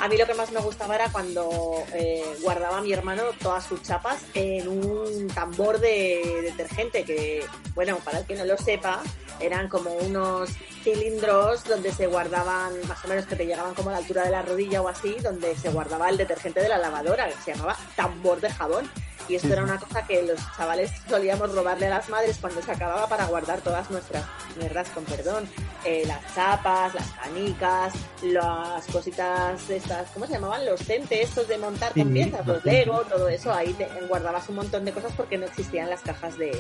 [0.01, 3.83] A mí lo que más me gustaba era cuando eh, guardaba mi hermano todas sus
[3.83, 7.45] chapas en un tambor de detergente que,
[7.75, 9.03] bueno, para el que no lo sepa,
[9.41, 10.51] eran como unos
[10.85, 14.31] cilindros donde se guardaban, más o menos que te llegaban como a la altura de
[14.31, 17.77] la rodilla o así, donde se guardaba el detergente de la lavadora, que se llamaba
[17.97, 18.89] tambor de jabón.
[19.29, 22.72] Y esto era una cosa que los chavales solíamos robarle a las madres cuando se
[22.72, 24.24] acababa para guardar todas nuestras
[24.57, 25.49] mierdas, con perdón.
[25.85, 30.64] Eh, las chapas, las canicas, las cositas estas, ¿cómo se llamaban?
[30.64, 33.53] Los centes estos de montar con piezas, los Lego, todo eso.
[33.53, 36.59] Ahí te- guardabas un montón de cosas porque no existían las cajas de,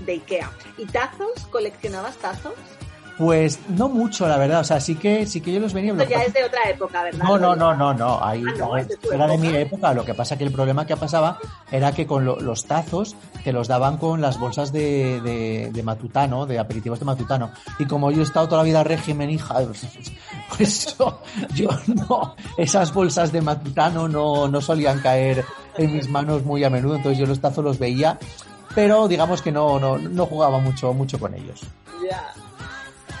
[0.00, 0.50] de Ikea.
[0.76, 1.46] ¿Y tazos?
[1.50, 2.54] ¿Coleccionabas tazos?
[3.20, 4.60] Pues no mucho, la verdad.
[4.60, 5.92] O sea, sí que, sí que yo los venía.
[5.92, 7.22] Esto ya es de otra época, ¿verdad?
[7.22, 8.24] No, no, no, no, no.
[8.24, 9.92] Ahí, Ah, no, es tu era de mi época.
[9.92, 11.38] Lo que pasa que el problema que pasaba
[11.70, 13.14] era que con lo- los tazos
[13.44, 17.50] te los daban con las bolsas de, de, de matutano, de aperitivos de matutano.
[17.78, 19.56] Y como yo he estado toda la vida régimen, hija,
[20.56, 21.20] pues yo,
[21.54, 25.44] yo no, esas bolsas de matutano no, no solían caer
[25.76, 26.96] en mis manos muy a menudo.
[26.96, 28.18] Entonces yo los tazos los veía,
[28.74, 31.60] pero digamos que no, no, no jugaba mucho, mucho con ellos.
[32.10, 32.32] Ya.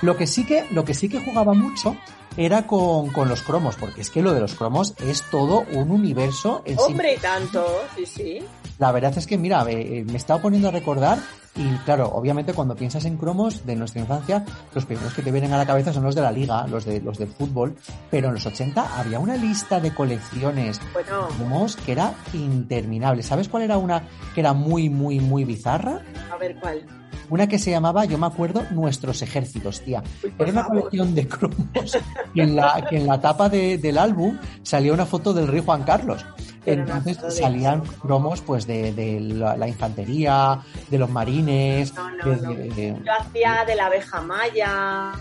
[0.02, 1.96] Lo que sí que, lo que sí que jugaba mucho
[2.36, 5.90] era con, con los cromos, porque es que lo de los cromos es todo un
[5.90, 6.84] universo en sí.
[6.86, 8.38] Hombre, y tanto, sí, sí.
[8.78, 11.18] La verdad es que, mira, me he estado poniendo a recordar
[11.56, 15.52] y claro, obviamente cuando piensas en cromos de nuestra infancia, los primeros que te vienen
[15.52, 17.76] a la cabeza son los de la liga, los de los del fútbol,
[18.10, 21.26] pero en los 80 había una lista de colecciones Bueno.
[21.26, 23.22] de cromos que era interminable.
[23.22, 24.02] ¿Sabes cuál era una
[24.34, 26.00] que era muy, muy, muy bizarra?
[26.32, 26.86] A ver cuál.
[27.30, 30.02] Una que se llamaba, yo me acuerdo, Nuestros Ejércitos, tía.
[30.38, 31.96] Era una colección de cromos
[32.34, 35.62] que en la, que en la tapa de- del álbum salía una foto del rey
[35.64, 36.26] Juan Carlos.
[36.66, 40.60] Entonces salían cromos pues de, de la, la infantería,
[40.90, 42.50] de los marines, No, no, de- no.
[42.52, 45.12] de- de- Yo hacía de la abeja maya,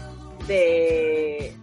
[0.47, 1.55] de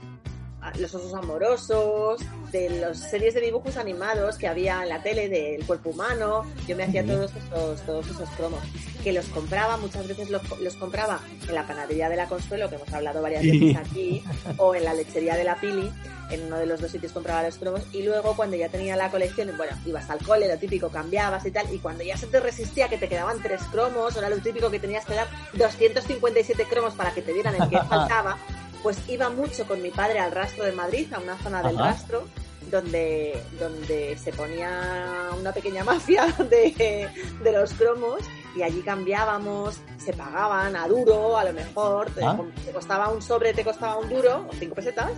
[0.79, 2.21] los osos amorosos,
[2.57, 6.45] de las series de dibujos animados que había en la tele del cuerpo humano.
[6.67, 8.61] Yo me hacía todos esos, todos esos cromos.
[9.05, 12.77] Que los compraba, muchas veces los, los compraba en la panadería de la Consuelo, que
[12.77, 14.25] hemos hablado varias veces aquí,
[14.57, 15.91] o en la lechería de la Pili.
[16.31, 17.83] En uno de los dos sitios compraba los cromos.
[17.93, 21.51] Y luego, cuando ya tenía la colección, bueno, ibas al cole, lo típico, cambiabas y
[21.53, 21.73] tal.
[21.73, 24.81] Y cuando ya se te resistía que te quedaban tres cromos, era lo típico que
[24.81, 28.39] tenías que dar 257 cromos para que te dieran el que faltaba,
[28.83, 31.91] pues iba mucho con mi padre al rastro de Madrid, a una zona del Ajá.
[31.91, 32.25] rastro,
[32.71, 37.09] donde, donde se ponía una pequeña mafia de,
[37.43, 38.21] de los cromos
[38.57, 42.39] y allí cambiábamos, se pagaban a duro, a lo mejor, te, Ah.
[42.65, 45.11] te costaba un sobre, te costaba un duro, o cinco pesetas,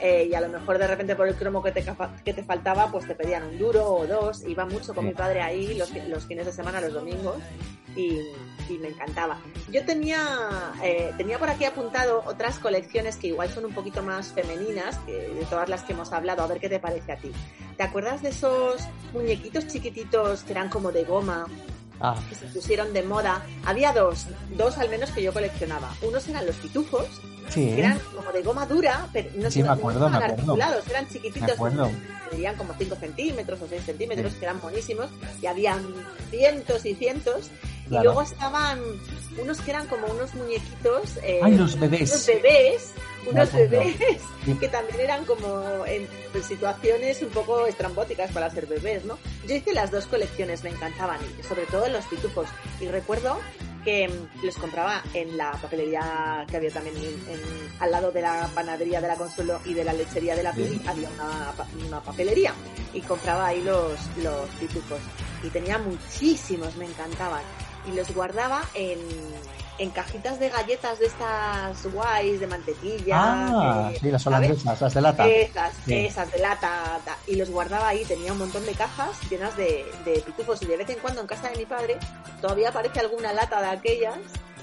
[0.00, 1.84] eh, y a lo mejor de repente por el cromo que te,
[2.24, 5.08] que te faltaba, pues te pedían un duro o dos, iba mucho con Sí.
[5.08, 7.36] mi padre ahí los, los fines de semana, los domingos,
[7.96, 8.20] y,
[8.68, 9.38] y me encantaba.
[9.70, 14.32] Yo tenía, eh, tenía por aquí apuntado otras colecciones que igual son un poquito más
[14.32, 17.32] femeninas, que de todas las que hemos hablado, a ver qué te parece a ti.
[17.76, 18.80] ¿Te acuerdas de esos
[19.12, 21.46] muñequitos chiquititos que eran como de goma?
[22.00, 22.16] Ah.
[22.28, 23.44] que se pusieron de moda.
[23.64, 24.26] Había dos,
[24.56, 25.94] dos al menos que yo coleccionaba.
[26.02, 27.06] Unos eran los pitufos,
[27.48, 27.66] Sí.
[27.66, 30.34] que eran como de goma dura, pero no, Sí, me no acuerdo, estaban me acuerdo.
[30.52, 31.90] articulados, eran Me chiquititos, acuerdo.
[32.32, 34.38] medían como 5 centímetros o 6 centímetros, Sí.
[34.38, 35.06] que eran buenísimos,
[35.42, 35.84] y habían
[36.30, 37.50] cientos y cientos.
[37.88, 38.02] Claro.
[38.02, 38.78] Y luego estaban
[39.42, 41.16] unos que eran como unos muñequitos.
[41.24, 42.10] eh, Ay, los bebés.
[42.12, 43.96] Unos bebés, Me unos bebés
[44.60, 46.06] que también eran como en
[46.46, 49.18] situaciones un poco estrambóticas para ser bebés, ¿no?
[49.46, 52.48] Yo hice las dos colecciones, me encantaban, sobre todo los pitufos.
[52.80, 53.38] Y recuerdo
[53.84, 58.48] que mm, los compraba en la papelería que había también en- al lado de la
[58.54, 61.52] panadería de la Consuelo y de la lechería de la Pili, había una,
[61.86, 62.52] una papelería
[62.92, 64.98] y compraba ahí los, los pitufos.
[65.42, 67.40] Y tenía muchísimos, me encantaban.
[67.90, 68.98] Y los guardaba en,
[69.80, 73.16] en cajitas de galletas de estas guays, de mantequilla.
[73.16, 75.26] Ah, sí, las holandesas, las de lata.
[75.26, 75.94] Esas, Sí.
[76.06, 77.00] esas de lata.
[77.04, 80.60] ta- Y los guardaba ahí, tenía un montón de cajas llenas de, de pitufos.
[80.62, 81.96] Y de vez en cuando en casa de mi padre
[82.40, 84.16] todavía aparece alguna lata de aquellas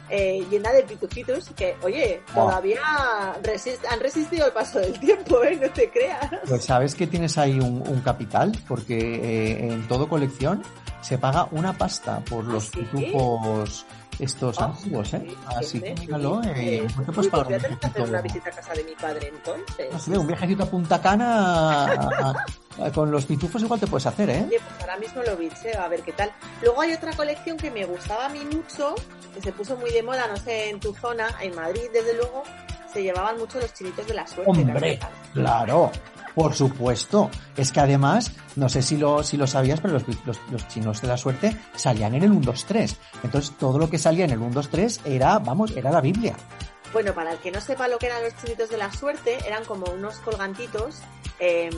[0.10, 2.46] eh, llena de pitufitos que, oye, Oh.
[2.46, 2.80] todavía
[3.44, 5.58] resist- han resistido el paso del tiempo, ¿eh?
[5.62, 6.30] No te creas.
[6.48, 10.64] Pues sabes que tienes ahí un, un capital, porque eh, en todo colección
[11.02, 13.86] se paga una pasta por los pitufos
[14.20, 15.28] estos antiguos, ¿eh?
[15.46, 17.88] Así que míralo, eh, ¿por qué puedes Uy, pues pagar voy a un tener que
[17.88, 19.94] hacer una visita a casa de mi padre entonces.
[19.94, 22.34] No sé, un viajecito a Punta Cana
[22.94, 24.46] con los pitufos igual te puedes hacer, ¿eh?
[24.50, 26.32] Pues ahora mismo lo bicheo, a ver qué tal.
[26.62, 28.96] Luego hay otra colección que me gustaba a mí mucho,
[29.34, 32.44] que se puso muy de moda, no sé, en tu zona, en Madrid, desde luego,
[32.92, 34.52] se llevaban mucho los chinitos de la suerte.
[34.54, 35.00] ¿te Hombre,
[35.34, 35.92] claro,
[36.38, 37.32] por supuesto.
[37.58, 40.04] Es que además, no sé si lo, si lo sabías, pero los,
[40.52, 42.96] los, chinos de la suerte salían en el 1, 2, 3.
[43.24, 46.38] Entonces todo lo que salía en el 1, 2, 3 era, vamos, era la Biblia.
[46.94, 49.66] Bueno, para el que no sepa lo que eran los chinitos de la suerte, eran
[49.66, 51.00] como unos colgantitos
[51.40, 51.72] eh,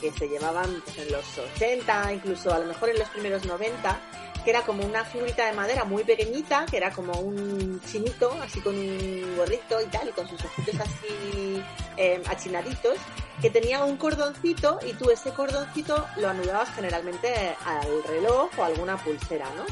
[0.00, 4.00] que se llevaban pues, en los 80, incluso a lo mejor en los primeros 90,
[4.44, 8.60] que era como una figurita de madera muy pequeñita, que era como un chinito, así
[8.60, 11.62] con un gorrito y tal, y con sus ojitos así
[11.96, 12.96] eh, achinaditos,
[13.40, 18.66] que tenía un cordoncito y tú ese cordoncito lo anudabas generalmente al reloj o a
[18.66, 19.64] alguna pulsera, ¿no?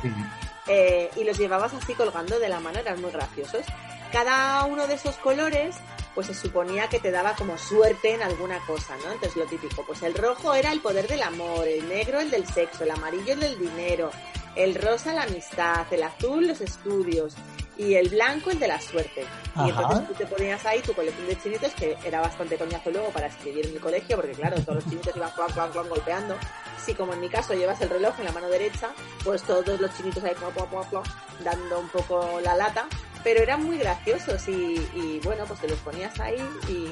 [0.66, 3.64] Eh, y los llevabas así colgando de la mano, eran muy graciosos.
[4.12, 5.76] Cada uno de esos colores,
[6.14, 9.12] pues se suponía que te daba como suerte en alguna cosa, ¿no?
[9.12, 12.46] Entonces lo típico, pues el rojo era el poder del amor, el negro el del
[12.46, 14.10] sexo, el amarillo el del dinero,
[14.58, 17.34] el rosa la amistad, el azul los estudios
[17.78, 19.24] y el blanco el de la suerte.
[19.54, 19.66] Ajá.
[19.66, 23.08] Y entonces tú te ponías ahí tu colección de chinitos, que era bastante coñazo luego
[23.10, 26.36] para escribir en el colegio, porque claro, todos los chinitos iban clan, clan, clan, golpeando.
[26.84, 28.90] Si como en mi caso llevas el reloj en la mano derecha,
[29.22, 31.02] pues todos los chinitos ahí clan, clan, clan, clan,
[31.44, 32.88] dando un poco la lata.
[33.22, 36.88] Pero eran muy graciosos y, y bueno, pues te los ponías ahí y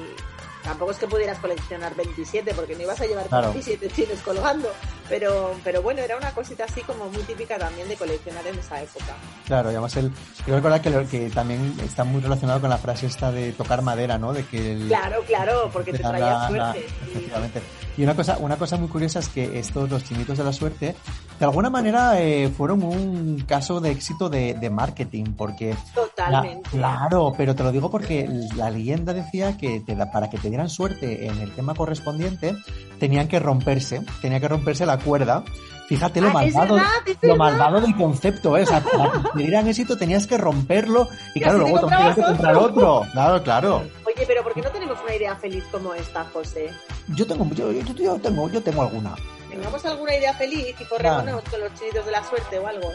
[0.67, 3.51] tampoco es que pudieras coleccionar 27 porque no ibas a llevar Claro.
[3.53, 4.69] 27 chines colgando.
[5.09, 8.81] Pero, pero bueno, era una cosita así como muy típica también de coleccionar en esa
[8.81, 9.15] época.
[9.45, 10.11] Claro, y además el,
[10.45, 13.81] yo recuerdo que, lo- que también está muy relacionado con la frase esta de tocar
[13.81, 14.33] madera, ¿no?
[14.33, 16.87] De que el, Claro, claro, porque te traía la- la- suerte.
[16.89, 17.09] sí.
[17.11, 17.61] efectivamente.
[17.95, 20.93] Y una cosa, una cosa muy curiosa es que estos, los chinitos de la suerte,
[21.39, 25.73] de alguna manera eh, fueron un caso de éxito de, de marketing, porque...
[25.95, 26.69] Totalmente.
[26.77, 30.49] La- claro, pero te lo digo porque la leyenda decía que te para que te
[30.57, 32.55] dieran suerte en el tema correspondiente,
[32.99, 35.43] tenían que romperse, tenía que romperse la cuerda.
[35.87, 37.37] Fíjate lo Ah, malvado, verdad, lo verdad.
[37.37, 38.63] malvado del concepto, ¿eh?
[38.63, 42.21] O sea, para que dieran éxito tenías que romperlo y Y claro, luego tenías que
[42.23, 43.05] comprar otro.
[43.13, 43.83] Claro, claro.
[44.03, 46.71] Oye, pero ¿por qué no tenemos una idea feliz como esta, José?
[47.15, 49.15] Yo tengo, yo, yo, yo tengo, yo tengo alguna.
[49.51, 52.89] Tengamos alguna idea feliz y corrémonos con los chinitos de la suerte o algo.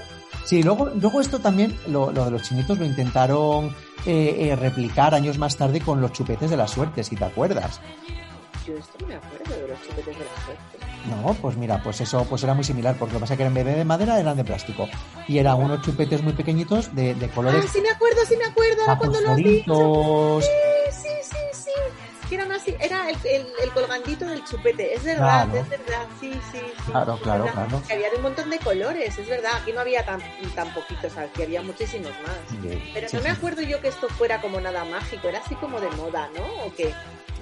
[0.45, 3.75] Sí, luego, luego esto también, lo, lo de los chinitos lo intentaron
[4.07, 7.81] eh, eh, replicar años más tarde con los chupetes de la suerte, si te acuerdas.
[8.67, 10.79] Yo esto no me acuerdo de los chupetes de la suerte.
[11.25, 13.45] No, pues mira, pues eso pues era muy similar, porque lo que pasa es que
[13.45, 14.89] en vez de madera eran de plástico.
[15.27, 18.45] Y eran unos chupetes muy pequeñitos de, de Ah, colores sí me acuerdo, sí me
[18.45, 19.37] acuerdo, ahora cuando lo has
[22.37, 25.61] Que así, era el, el, el colgandito del chupete, es verdad, Claro.
[25.61, 26.91] es verdad, sí, sí, sí.
[26.93, 27.67] Claro, claro, verdad.
[27.69, 27.83] claro.
[27.87, 30.21] Que había de un montón de colores, es verdad, aquí no había tan,
[30.55, 32.61] tan poquitos, aquí había muchísimos más.
[32.95, 35.79] Pero sí, no me acuerdo yo que esto fuera como nada mágico, era así como
[35.79, 36.65] de moda, ¿no?
[36.65, 36.95] ¿O qué?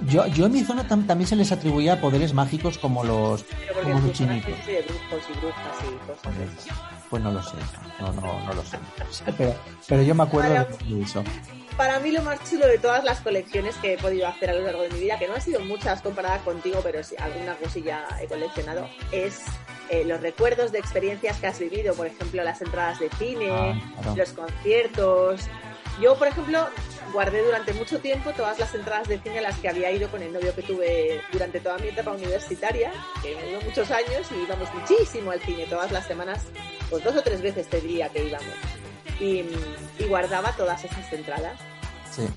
[0.07, 3.45] Yo, yo en mi zona tam- también se les atribuía poderes mágicos como los,
[3.83, 4.67] como los chinitos.
[4.67, 6.79] de brujos y brujas y cosas de esas.
[7.11, 7.57] Pues no lo sé,
[8.01, 8.79] no, no, no lo sé.
[9.37, 9.55] Pero,
[9.87, 11.23] pero yo me acuerdo de eso.
[11.81, 14.61] Para mí lo más chulo de todas las colecciones que he podido hacer a lo
[14.67, 18.07] largo de mi vida, que no han sido muchas comparadas contigo, pero sí, alguna cosilla
[18.21, 19.41] he coleccionado, es
[19.89, 23.81] eh, los recuerdos de experiencias que has vivido, por ejemplo, las entradas de cine, Ah,
[24.03, 24.15] claro.
[24.15, 25.41] los conciertos.
[26.03, 26.69] Yo, por ejemplo,
[27.15, 30.21] guardé durante mucho tiempo todas las entradas de cine a las que había ido con
[30.23, 34.43] el novio que tuve durante toda mi etapa universitaria, que me duró muchos años y
[34.43, 36.43] íbamos muchísimo al cine, todas las semanas
[36.91, 38.55] pues dos o tres veces te diría que íbamos.
[39.19, 39.47] Y,
[39.99, 41.59] y guardaba todas esas entradas.
[42.11, 42.29] Sí.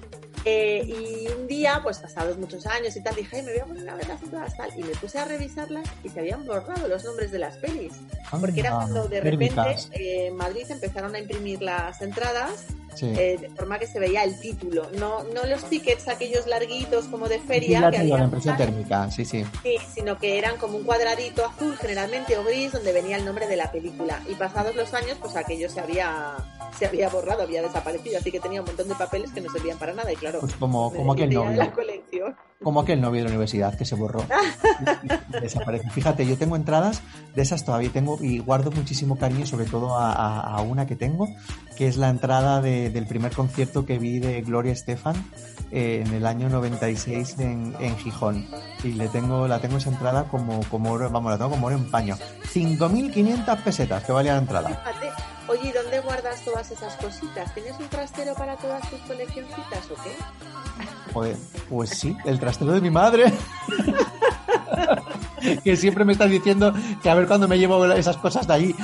[0.45, 3.65] Eh, y un día, pues pasados muchos años y tal, dije, "Ay, me voy a
[3.65, 4.69] poner a ver las entradas tal.
[4.77, 7.93] Y me puse a revisarlas y se habían borrado los nombres de las pelis.
[8.29, 12.65] Porque era cuando de repente eh, en Madrid empezaron a imprimir las entradas
[12.95, 13.07] Sí.
[13.17, 14.87] eh, de forma que se veía el título.
[14.99, 18.55] No, no los tickets aquellos larguitos como de Sí, feria la que la había impresión
[18.55, 19.43] térmica, sí, sí.
[19.63, 23.47] Sí, sino que eran como un cuadradito azul, generalmente o gris, donde venía el nombre
[23.47, 24.21] de la película.
[24.29, 26.35] Y pasados los años, pues aquello se había,
[26.77, 29.79] se había borrado, había desaparecido, así que tenía un montón de papeles que no servían
[29.79, 30.13] para nada.
[30.13, 31.51] Y claro, Pues como, como aquel novio.
[31.57, 32.35] la colección.
[32.61, 34.23] Como aquel novio de la universidad que se borró.
[35.41, 35.89] Desaparece.
[35.89, 37.01] Fíjate, yo tengo entradas
[37.35, 40.95] de esas todavía tengo y guardo muchísimo cariño, sobre todo a, a- a una que
[40.95, 41.27] tengo,
[41.77, 45.15] que es la entrada de- del primer concierto que vi de Gloria Estefan
[45.71, 48.45] eh, en el año 96 en, en Gijón.
[48.83, 51.75] Y le tengo, la tengo esa entrada como, como oro, vamos, la tengo como oro
[51.75, 52.15] en paño.
[52.53, 54.69] 5.500 pesetas que valía la entrada.
[54.69, 55.09] Fíjate,
[55.53, 57.53] oye, ¿y dónde guardas todas esas cositas?
[57.53, 60.15] ¿Tienes un trastero para todas tus coleccioncitas o qué?
[61.13, 61.37] Joder,
[61.69, 63.31] pues sí, el trastero de mi madre.
[65.63, 68.75] que siempre me estás diciendo que a ver cuándo me llevo esas cosas de allí.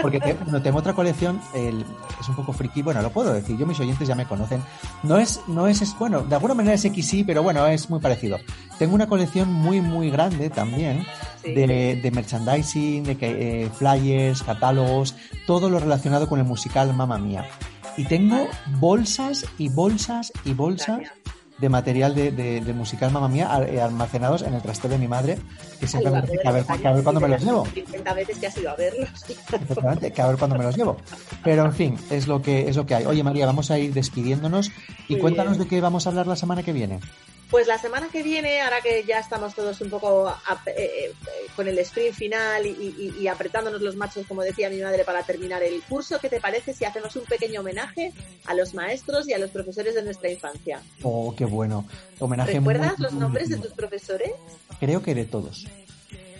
[0.00, 1.84] Porque te- no, tengo otra colección, el-
[2.20, 4.62] es un poco friki, bueno, lo puedo decir, yo mis oyentes ya me conocen.
[5.02, 8.00] No es, no es, es- bueno, de alguna manera es XY, pero bueno, es muy
[8.00, 8.38] parecido.
[8.78, 11.04] Tengo una colección muy, muy grande también
[11.44, 15.14] de, de merchandising, de eh, flyers, catálogos,
[15.46, 17.46] todo lo relacionado con el musical Mamma Mía.
[17.96, 18.48] Y tengo
[18.80, 21.00] bolsas y bolsas y bolsas
[21.62, 25.38] de material de, de- musical Mamma Mía eh, almacenados en el trastero de mi madre,
[25.80, 27.64] que siempre me dice que a ver, que a ver cuándo me los llevo.
[27.66, 29.08] 50 veces que has ido a verlos.
[29.28, 30.96] Efectivamente, que a ver cuándo me los llevo.
[31.44, 33.06] Pero en fin, es lo que es lo que hay.
[33.06, 34.70] Oye María, vamos a ir despidiéndonos
[35.08, 35.62] y Muy cuéntanos bien.
[35.64, 36.98] de qué vamos a hablar la semana que viene.
[37.52, 40.30] Pues la semana que viene, ahora que ya estamos todos un poco
[40.66, 41.12] eh, eh,
[41.54, 45.22] con el sprint final y, y- y apretándonos los machos, como decía mi madre, para
[45.22, 48.14] terminar el curso, ¿qué te parece si hacemos un pequeño homenaje
[48.46, 50.80] a los maestros y a los profesores de nuestra infancia?
[51.02, 51.86] Oh, qué bueno.
[52.20, 54.30] Homenaje ¿Recuerdas muy- los nombres de tus profesores?
[54.80, 55.66] Creo que de todos.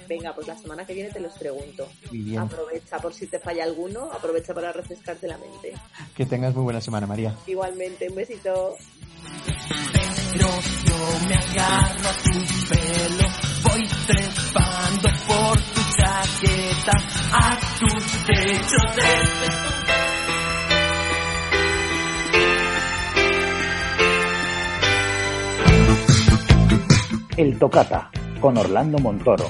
[0.09, 1.88] Venga, pues la semana que viene te los pregunto.
[2.11, 2.38] Muy bien.
[2.38, 5.72] Aprovecha por si te falla alguno, aprovecha para refrescarte la mente.
[6.14, 7.36] Que tengas muy buena semana, María.
[7.46, 8.76] Igualmente, un besito.
[10.32, 12.32] Pero yo me agarro a tu
[12.68, 13.28] pelo,
[13.64, 16.92] voy trepando por tu chaqueta,
[17.32, 19.03] a tus techos de...
[27.36, 29.46] El Tocata, con Orlando Montoro.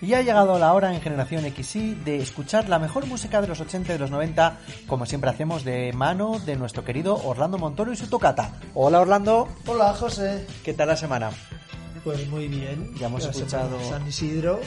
[0.00, 3.60] Y ha llegado la hora en Generación XY de escuchar la mejor música de los
[3.60, 7.92] 80 y de los 90, como siempre hacemos de mano de nuestro querido Orlando Montoro
[7.92, 8.52] y su tocata.
[8.72, 9.48] Hola Orlando.
[9.66, 10.46] Hola José.
[10.64, 11.30] ¿Qué tal la semana?
[12.04, 12.94] Pues muy bien.
[12.96, 14.60] Ya hemos escuchado San Isidro.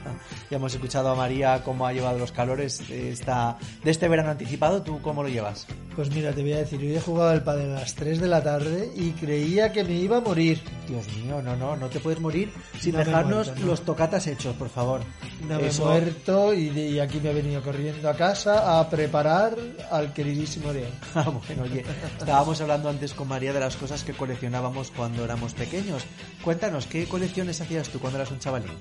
[0.50, 4.30] ya hemos escuchado a María cómo ha llevado los calores de, esta, de este verano
[4.30, 4.82] anticipado.
[4.82, 5.66] ¿Tú cómo lo llevas?
[5.96, 8.26] Pues mira, te voy a decir, hoy he jugado al padre a las 3 de
[8.26, 10.60] la tarde y creía que me iba a morir.
[10.88, 13.66] Dios mío, no, no, no te puedes morir sin No dejarnos muerto, no.
[13.68, 15.02] los tocatas hechos, por favor.
[15.48, 18.90] No me he muerto y, de- y aquí me he venido corriendo a casa a
[18.90, 19.56] preparar
[19.92, 20.84] al queridísimo de.
[21.14, 21.84] Ah, bueno, oye,
[22.18, 26.02] estábamos hablando antes con María de las cosas que coleccionábamos cuando éramos pequeños.
[26.42, 28.72] Cuéntanos, ¿qué colecciones hacías tú cuando eras un chavalín?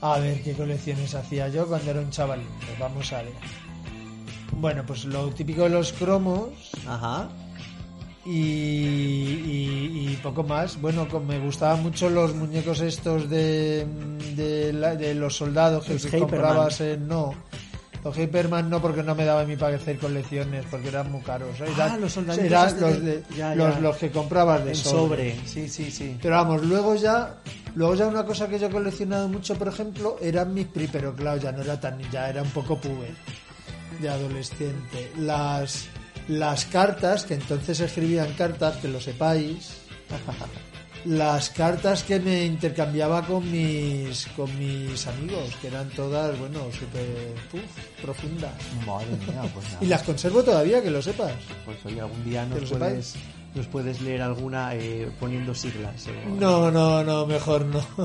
[0.00, 2.48] A ver qué colecciones hacía yo cuando era un chavalín.
[2.66, 3.32] Pues vamos a ver.
[4.56, 6.48] Bueno, pues lo típico de los cromos.
[6.86, 7.28] Ajá.
[8.24, 10.80] Y, y- y poco más.
[10.80, 13.86] Bueno, me gustaban mucho los muñecos estos de,
[14.36, 17.06] de, la- de los soldados que comprabas en...
[17.08, 17.34] No.
[18.02, 21.22] Los Hyperman no, porque no me daba a mí para hacer colecciones, porque eran muy
[21.22, 21.56] caros.
[21.78, 23.80] Ah, los eran los, de- de- ya, los, ya.
[23.80, 25.32] los que comprabas de sobre.
[25.34, 26.16] sobre, sí, sí, sí.
[26.20, 27.36] Pero vamos, luego ya,
[27.74, 31.14] luego ya una cosa que yo he coleccionado mucho, por ejemplo, eran mis pri, pero
[31.14, 33.12] claro, ya no era tan, ya era un poco puber,
[34.00, 35.10] de adolescente.
[35.18, 35.86] Las,
[36.28, 39.72] las cartas, que entonces escribían cartas, que lo sepáis,
[41.04, 47.34] las cartas que me intercambiaba con mis, con mis amigos, que eran todas, bueno, súper
[48.00, 48.52] profundas.
[48.86, 49.78] Madre mía, pues nada.
[49.82, 51.32] Y las conservo todavía, que lo sepas.
[51.64, 52.78] Pues oye, algún día nos sepáis.
[52.78, 53.14] puedes,
[53.54, 56.06] nos puedes leer alguna eh, poniendo siglas.
[56.06, 57.86] o- No, no, no, mejor no.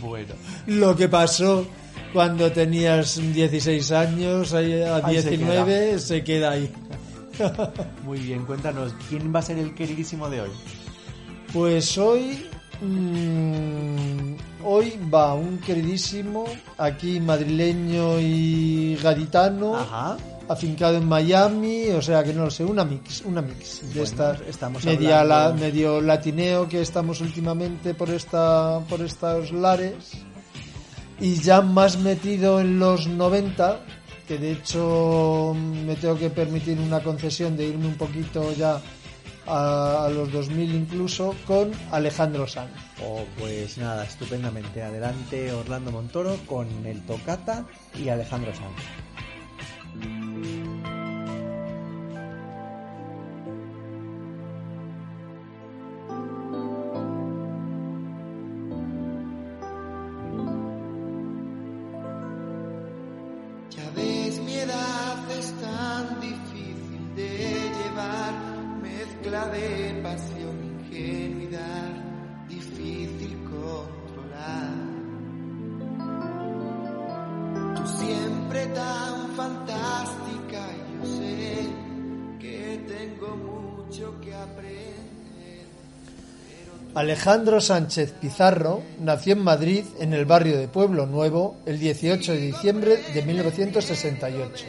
[0.00, 0.34] Bueno.
[0.66, 1.66] Lo que pasó
[2.14, 6.72] cuando tenías 16 años, a Ahí se 19 se queda ahí.
[8.04, 10.50] Muy bien, cuéntanos, ¿quién va a ser el queridísimo de hoy?
[11.52, 12.46] Pues hoy,
[12.80, 14.34] mm,
[14.64, 16.44] hoy va un queridísimo
[16.78, 19.74] aquí madrileño y gaditano
[20.48, 24.02] afincado en Miami, o sea que no lo sé, una mix, una mix de Bueno,
[24.04, 29.94] estas estamos media hablando- la- medio latineo que estamos últimamente por esta por estos lares
[31.20, 33.80] y ya más metido en los 90
[34.26, 38.80] que de hecho me tengo que permitir una concesión de irme un poquito ya
[39.46, 42.70] a, a los 2000 incluso con Alejandro Sanz.
[43.02, 44.82] Oh, pues nada, estupendamente.
[44.82, 47.66] Adelante Orlando Montoro con el Tocata
[48.02, 49.03] y Alejandro Sanz.
[87.04, 92.38] Alejandro Sánchez Pizarro nació en Madrid, en el barrio de Pueblo Nuevo, el 18 de
[92.38, 94.64] diciembre de 1968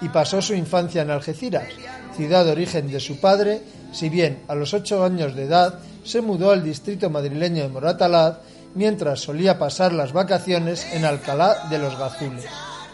[0.00, 1.68] y pasó su infancia en Algeciras,
[2.16, 3.62] ciudad de origen de su padre,
[3.92, 8.38] si bien a los ocho años de edad se mudó al distrito madrileño de Moratalaz,
[8.74, 12.46] mientras solía pasar las vacaciones en Alcalá de los Gazules,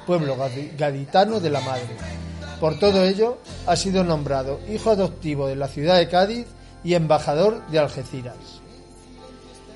[0.06, 1.96] pueblo gadi- gaditano de la madre.
[2.60, 6.46] Por todo ello, ha sido nombrado hijo adoptivo de la ciudad de Cádiz
[6.84, 8.60] y embajador de Algeciras.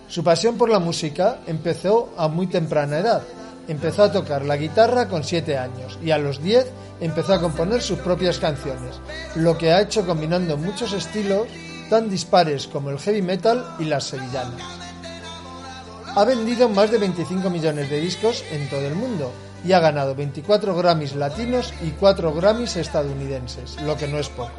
[0.09, 3.23] Su pasión por la música empezó a muy temprana edad.
[3.69, 6.67] Empezó a tocar la guitarra con 7 años y a los 10
[7.01, 8.97] empezó a componer sus propias canciones,
[9.37, 11.47] lo que ha hecho combinando muchos estilos
[11.91, 14.63] tan dispares como el heavy metal y las sevillanas.
[16.17, 19.31] Ha vendido más de 25 millones de discos en todo el mundo
[19.63, 24.53] y ha ganado 24 Grammys latinos y 4 Grammys estadounidenses, lo que no es poco.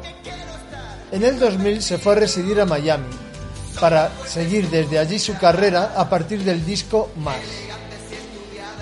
[1.10, 3.29] En el 2000 se fue a residir a Miami
[3.78, 7.38] para seguir desde allí su carrera a partir del disco Más.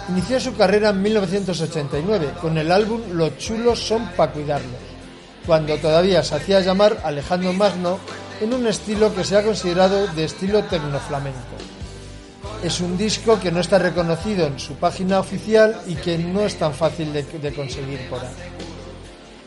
[0.08, 4.80] Inició su carrera en 1989 con el álbum Los chulos son pa' cuidarlos,
[5.46, 7.98] cuando todavía se hacía llamar Alejandro Magno
[8.40, 11.38] en un estilo que se ha considerado de estilo tecnoflamenco.
[12.62, 16.56] Es un disco que no está reconocido en su página oficial y que no es
[16.56, 18.34] tan fácil de, de conseguir por ahí.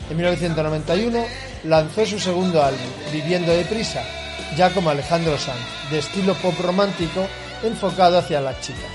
[0.08, 1.24] En 1991
[1.64, 2.80] lanzó su segundo álbum,
[3.12, 4.02] Viviendo deprisa,
[4.56, 7.26] ya como Alejandro Sanz, de estilo pop romántico
[7.62, 8.90] enfocado hacia las chicas.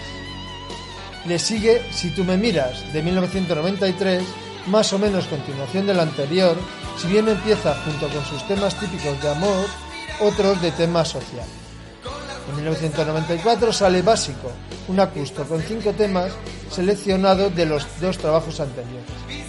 [1.25, 4.23] Le sigue Si tú me miras, de 1993,
[4.67, 6.55] más o menos continuación del anterior,
[6.97, 9.65] si bien empieza junto con sus temas típicos de amor,
[10.19, 11.47] otros de tema social.
[12.49, 14.51] En 1994 sale Básico,
[14.87, 16.31] un acústico con cinco temas
[16.71, 19.46] seleccionados de los dos trabajos anteriores.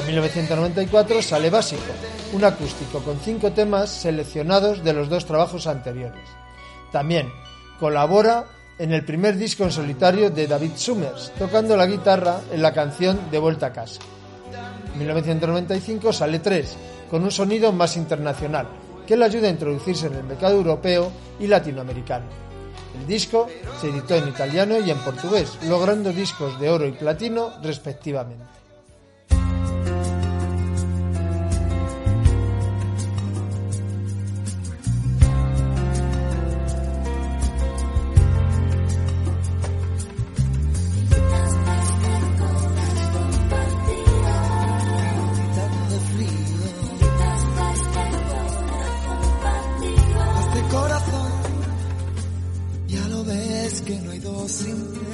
[0.00, 1.92] En 1994 sale Básico,
[2.32, 6.26] un acústico con cinco temas seleccionados de los dos trabajos anteriores.
[6.90, 7.30] También
[7.78, 8.46] colabora
[8.78, 13.30] en el primer disco en solitario de David Summers, tocando la guitarra en la canción
[13.30, 14.00] De vuelta a casa.
[14.94, 16.76] En 1995 sale 3,
[17.10, 18.68] con un sonido más internacional,
[19.06, 22.24] que le ayuda a introducirse en el mercado europeo y latinoamericano.
[22.98, 23.48] El disco
[23.78, 28.59] se editó en italiano y en portugués, logrando discos de oro y platino respectivamente.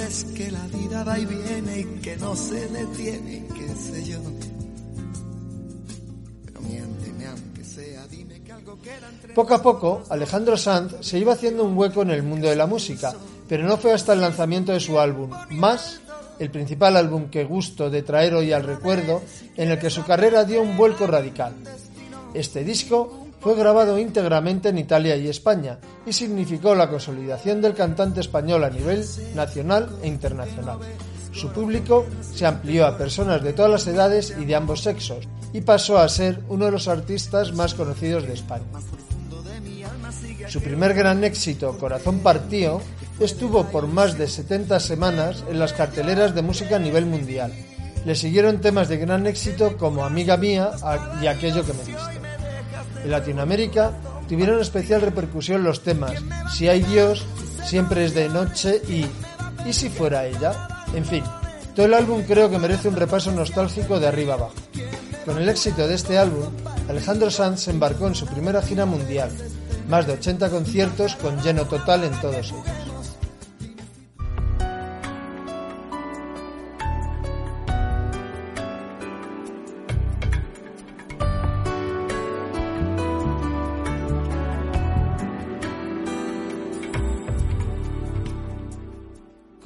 [0.06, 4.20] Que la vida va y viene y que no se detiene, qué sé yo.
[6.44, 11.18] Pero miénteme aunque sea, dime que algo queda entre Poco a poco, Alejandro Sanz se
[11.18, 13.14] iba haciendo un hueco en el mundo de la música,
[13.48, 16.00] pero no fue hasta el lanzamiento de su álbum Más,
[16.38, 19.22] el principal álbum que gusto de traer hoy al recuerdo,
[19.56, 21.52] en el que su carrera dio un vuelco radical.
[22.32, 28.18] Este disco fue grabado íntegramente en Italia y España y significó la consolidación del cantante
[28.18, 29.04] español a nivel
[29.36, 30.80] nacional e internacional.
[31.30, 35.60] Su público se amplió a personas de todas las edades y de ambos sexos y
[35.60, 38.64] pasó a ser uno de los artistas más conocidos de España.
[40.48, 42.82] Su primer gran éxito, Corazón Partido,
[43.20, 47.52] estuvo por más de 70 semanas en las carteleras de música a nivel mundial.
[48.04, 50.72] Le siguieron temas de gran éxito como Amiga Mía
[51.22, 52.25] y Aquello que me diste.
[53.06, 53.92] En Latinoamérica
[54.28, 56.14] tuvieron especial repercusión los temas
[56.52, 57.24] Si hay Dios,
[57.64, 59.06] Siempre es de noche y
[59.64, 60.68] ¿Y si fuera ella?
[60.92, 61.22] En fin,
[61.74, 64.54] todo el álbum creo que merece un repaso nostálgico de arriba abajo.
[65.24, 66.46] Con el éxito de este álbum,
[66.88, 69.30] Alejandro Sanz se embarcó en su primera gira mundial,
[69.88, 72.85] más de 80 conciertos con lleno total en todos ellos.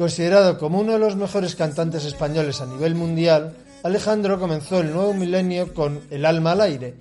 [0.01, 5.13] Considerado como uno de los mejores cantantes españoles a nivel mundial, Alejandro comenzó el nuevo
[5.13, 6.95] milenio con El alma al aire,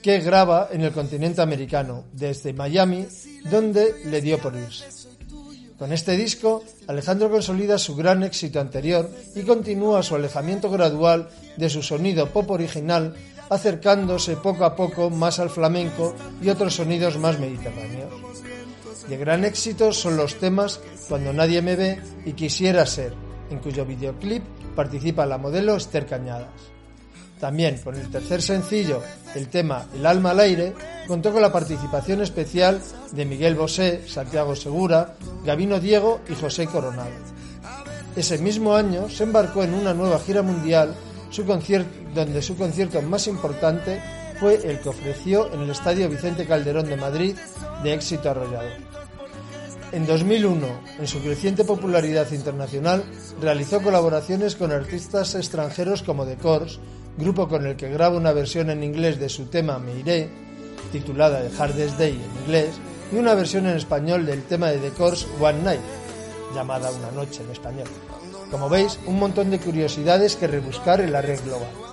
[0.00, 3.06] que graba en el continente americano, desde Miami,
[3.50, 4.86] donde le dio por irse.
[5.78, 11.28] Con este disco, Alejandro consolida su gran éxito anterior y continúa su alejamiento gradual
[11.58, 13.14] de su sonido pop original,
[13.50, 18.14] acercándose poco a poco más al flamenco y otros sonidos más mediterráneos.
[19.08, 23.14] De gran éxito son los temas Cuando nadie me ve y Quisiera ser,
[23.50, 24.44] en cuyo videoclip
[24.76, 26.50] participa la modelo Esther Cañadas.
[27.40, 29.02] También con el tercer sencillo,
[29.34, 30.74] el tema El alma al aire,
[31.06, 32.80] contó con la participación especial
[33.12, 37.10] de Miguel Bosé, Santiago Segura, Gabino Diego y José Coronado.
[38.14, 40.94] Ese mismo año se embarcó en una nueva gira mundial,
[42.14, 44.02] donde su concierto más importante
[44.40, 47.36] fue el que ofreció en el Estadio Vicente Calderón de Madrid
[47.82, 48.87] de éxito arrollador.
[49.90, 50.66] En 2001,
[50.98, 53.04] en su creciente popularidad internacional,
[53.40, 56.78] realizó colaboraciones con artistas extranjeros como The Course,
[57.16, 60.28] grupo con el que graba una versión en inglés de su tema Me Iré,
[60.92, 62.74] titulada The Hardest Day en inglés,
[63.10, 65.80] y una versión en español del tema de The Course One Night,
[66.54, 67.88] llamada Una Noche en español.
[68.50, 71.87] Como veis, un montón de curiosidades que rebuscar en la red global.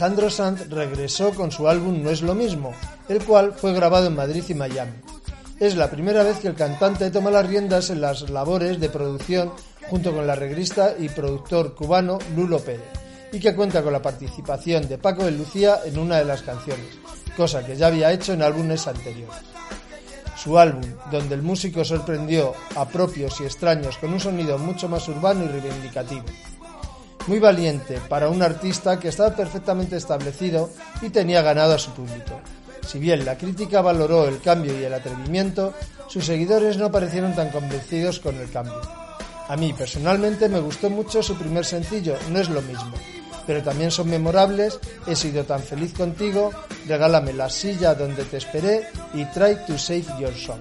[0.00, 2.72] Alejandro Sanz regresó con su álbum No es lo mismo,
[3.10, 4.94] el cual fue grabado en Madrid y Miami.
[5.58, 9.52] Es la primera vez que el cantante toma las riendas en las labores de producción
[9.90, 12.88] junto con la regrista y productor cubano Lulo Pérez,
[13.30, 16.98] y que cuenta con la participación de Paco de Lucía en una de las canciones,
[17.36, 19.36] cosa que ya había hecho en álbumes anteriores.
[20.34, 25.06] Su álbum, donde el músico sorprendió a propios y extraños con un sonido mucho más
[25.08, 26.24] urbano y reivindicativo
[27.26, 30.70] muy valiente para un artista que estaba perfectamente establecido
[31.02, 32.40] y tenía ganado a su público.
[32.86, 35.74] Si bien la crítica valoró el cambio y el atrevimiento,
[36.08, 38.80] sus seguidores no parecieron tan convencidos con el cambio.
[39.48, 42.92] A mí personalmente me gustó mucho su primer sencillo, No es lo mismo,
[43.46, 46.52] pero también son memorables He sido tan feliz contigo,
[46.86, 50.60] Regálame la silla donde te esperé y Try to Save Your Song.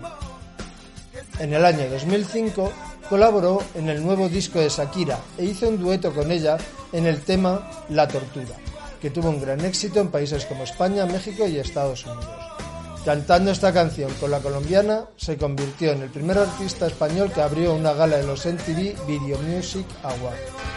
[1.40, 2.72] En el año 2005
[3.10, 6.58] colaboró en el nuevo disco de Shakira e hizo un dueto con ella
[6.94, 8.56] en el tema La Tortura,
[9.02, 12.36] que tuvo un gran éxito en países como España, México y Estados Unidos.
[13.04, 17.74] Cantando esta canción con la colombiana, se convirtió en el primer artista español que abrió
[17.74, 20.70] una gala de los MTV Video Music Awards.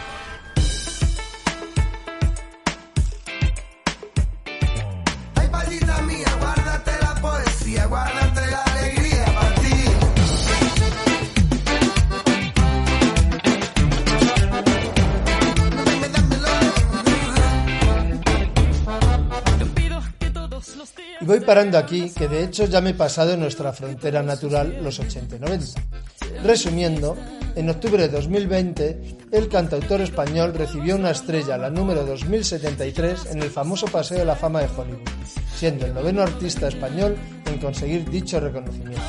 [21.23, 24.79] Y voy parando aquí, que de hecho ya me he pasado en nuestra frontera natural
[24.83, 25.81] los 80 y 90.
[26.43, 27.15] Resumiendo,
[27.55, 33.49] en octubre de 2020, el cantautor español recibió una estrella, la número 2073, en el
[33.49, 35.07] famoso Paseo de la Fama de Hollywood,
[35.55, 37.15] siendo el noveno artista español
[37.45, 39.01] en conseguir dicho reconocimiento.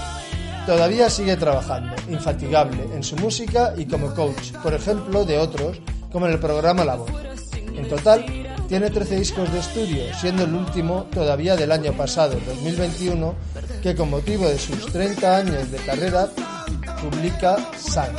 [0.66, 5.80] Todavía sigue trabajando, infatigable, en su música y como coach, por ejemplo, de otros,
[6.12, 7.10] como en el programa La Voz.
[7.76, 8.24] En total,
[8.68, 13.34] tiene 13 discos de estudio, siendo el último todavía del año pasado, 2021,
[13.82, 16.28] que con motivo de sus 30 años de carrera
[17.02, 18.14] publica Sang,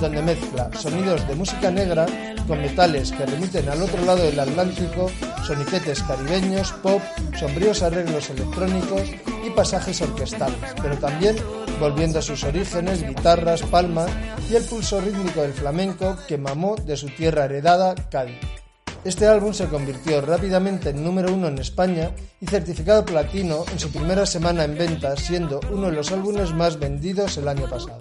[0.00, 2.06] donde mezcla sonidos de música negra
[2.46, 5.10] con metales que remiten al otro lado del Atlántico,
[5.46, 7.00] soniquetes caribeños, pop,
[7.38, 9.02] sombríos arreglos electrónicos
[9.46, 11.36] y pasajes orquestales, pero también
[11.80, 14.10] volviendo a sus orígenes, guitarras, palmas
[14.50, 18.63] y el pulso rítmico del flamenco que mamó de su tierra heredada, Cádiz.
[19.04, 23.92] Este álbum se convirtió rápidamente en número uno en España y certificado platino en su
[23.92, 27.98] primera semana en ventas, siendo uno de los álbumes más vendidos el año pasado.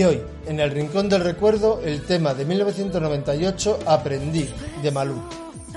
[0.00, 4.48] Y hoy, en el Rincón del Recuerdo, el tema de 1998, Aprendí,
[4.82, 5.20] de Malú,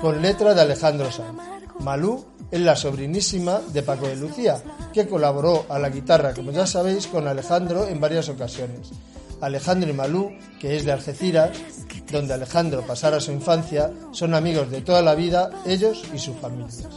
[0.00, 1.42] con letra de Alejandro Sanz.
[1.80, 4.62] Malú es la sobrinísima de Paco de Lucía,
[4.94, 8.92] que colaboró a la guitarra, como ya sabéis, con Alejandro en varias ocasiones.
[9.42, 11.50] Alejandro y Malú, que es de Algeciras,
[12.10, 16.88] donde Alejandro pasara su infancia, son amigos de toda la vida, ellos y sus familias.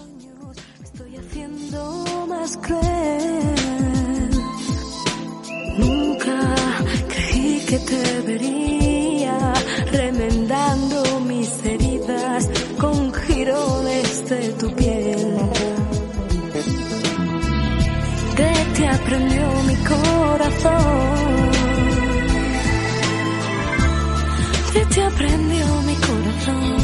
[7.68, 9.54] Que te vería
[9.92, 12.50] remendando mis heridas
[12.80, 15.38] con girones de tu piel.
[18.38, 21.52] De te aprendió mi corazón.
[24.74, 26.78] De te aprendió mi corazón.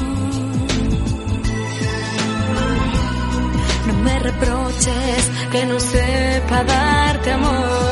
[3.88, 7.83] No me reproches que no sepa darte amor.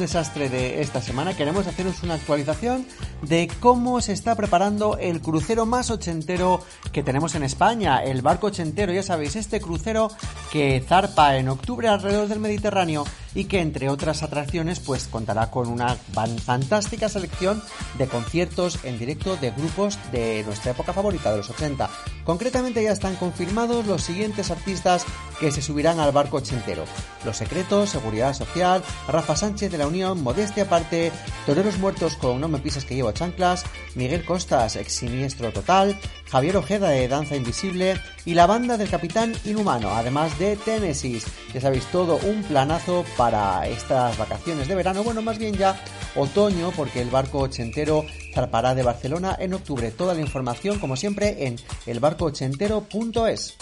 [0.00, 1.36] Desastre de esta semana.
[1.36, 2.86] Queremos haceros una actualización
[3.22, 6.60] de cómo se está preparando el crucero más ochentero
[6.92, 10.10] que tenemos en España, el barco ochentero, ya sabéis, este crucero
[10.52, 13.04] que zarpa en octubre alrededor del Mediterráneo
[13.34, 15.96] y que entre otras atracciones pues contará con una
[16.44, 17.62] fantástica selección
[17.98, 21.88] de conciertos en directo de grupos de nuestra época favorita de los 80.
[22.24, 25.04] Concretamente ya están confirmados los siguientes artistas
[25.38, 26.84] que se subirán al barco ochentero.
[27.24, 31.12] Los Secretos, Seguridad Social, Rafa Sánchez de la Unión, Modestia Aparte,
[31.46, 35.98] Toreros Muertos con No me pisas que llevo chanclas, Miguel Costas, ex siniestro total,
[36.30, 41.22] Javier Ojeda de Danza Invisible y la banda del Capitán Inhumano, además de Tennessee.
[41.52, 45.80] Ya sabéis, todo un planazo para estas vacaciones de verano, bueno, más bien ya
[46.14, 48.04] otoño, porque el barco ochentero
[48.34, 49.90] zarpará de Barcelona en octubre.
[49.90, 51.56] Toda la información, como siempre, en
[51.86, 53.56] elbarcoochentero.es.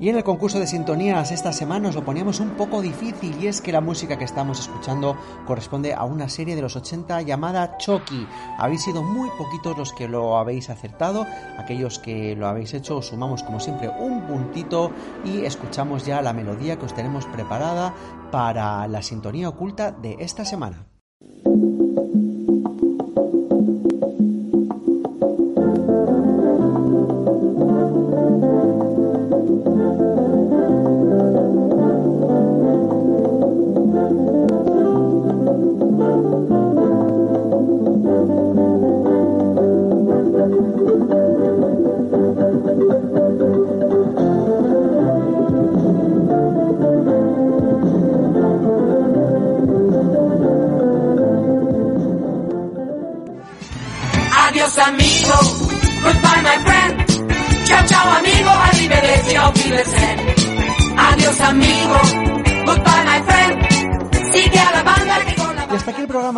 [0.00, 3.48] Y en el concurso de sintonías esta semana os lo poníamos un poco difícil y
[3.48, 7.76] es que la música que estamos escuchando corresponde a una serie de los 80 llamada
[7.78, 8.28] Chucky.
[8.58, 11.26] Habéis sido muy poquitos los que lo habéis acertado,
[11.58, 14.92] aquellos que lo habéis hecho os sumamos como siempre un puntito
[15.24, 17.92] y escuchamos ya la melodía que os tenemos preparada
[18.30, 20.87] para la sintonía oculta de esta semana.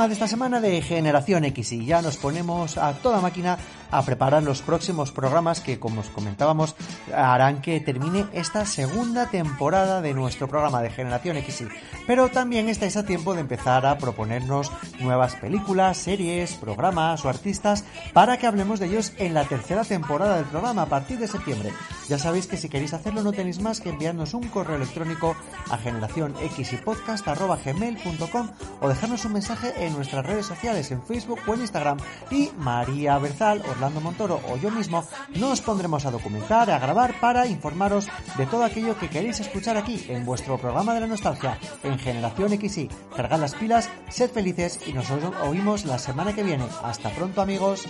[0.09, 1.73] De esta semana de Generación X.
[1.73, 3.59] Y ya nos ponemos a toda máquina
[3.91, 6.75] a preparar los próximos programas que, como os comentábamos,
[7.15, 11.65] harán que termine esta segunda temporada de nuestro programa de Generación X.
[12.07, 14.71] Pero también estáis a tiempo de empezar a proponernos
[15.01, 20.37] nuevas películas, series, programas o artistas para que hablemos de ellos en la tercera temporada
[20.37, 21.73] del programa a partir de septiembre.
[22.09, 25.37] Ya sabéis que si queréis hacerlo no tenéis más que enviarnos un correo electrónico
[25.71, 31.99] a generacionxypodcast.gmail.com o dejarnos un mensaje en nuestras redes sociales en Facebook o en Instagram
[32.31, 37.47] y María Berzal, Orlando Montoro o yo mismo nos pondremos a documentar, a grabar para
[37.47, 41.99] informaros de todo aquello que queréis escuchar aquí en vuestro programa de la nostalgia en
[41.99, 42.91] Generación XY.
[43.17, 46.67] Cargad las pilas, sed felices y nos oímos la semana que viene.
[46.83, 47.87] Hasta pronto amigos.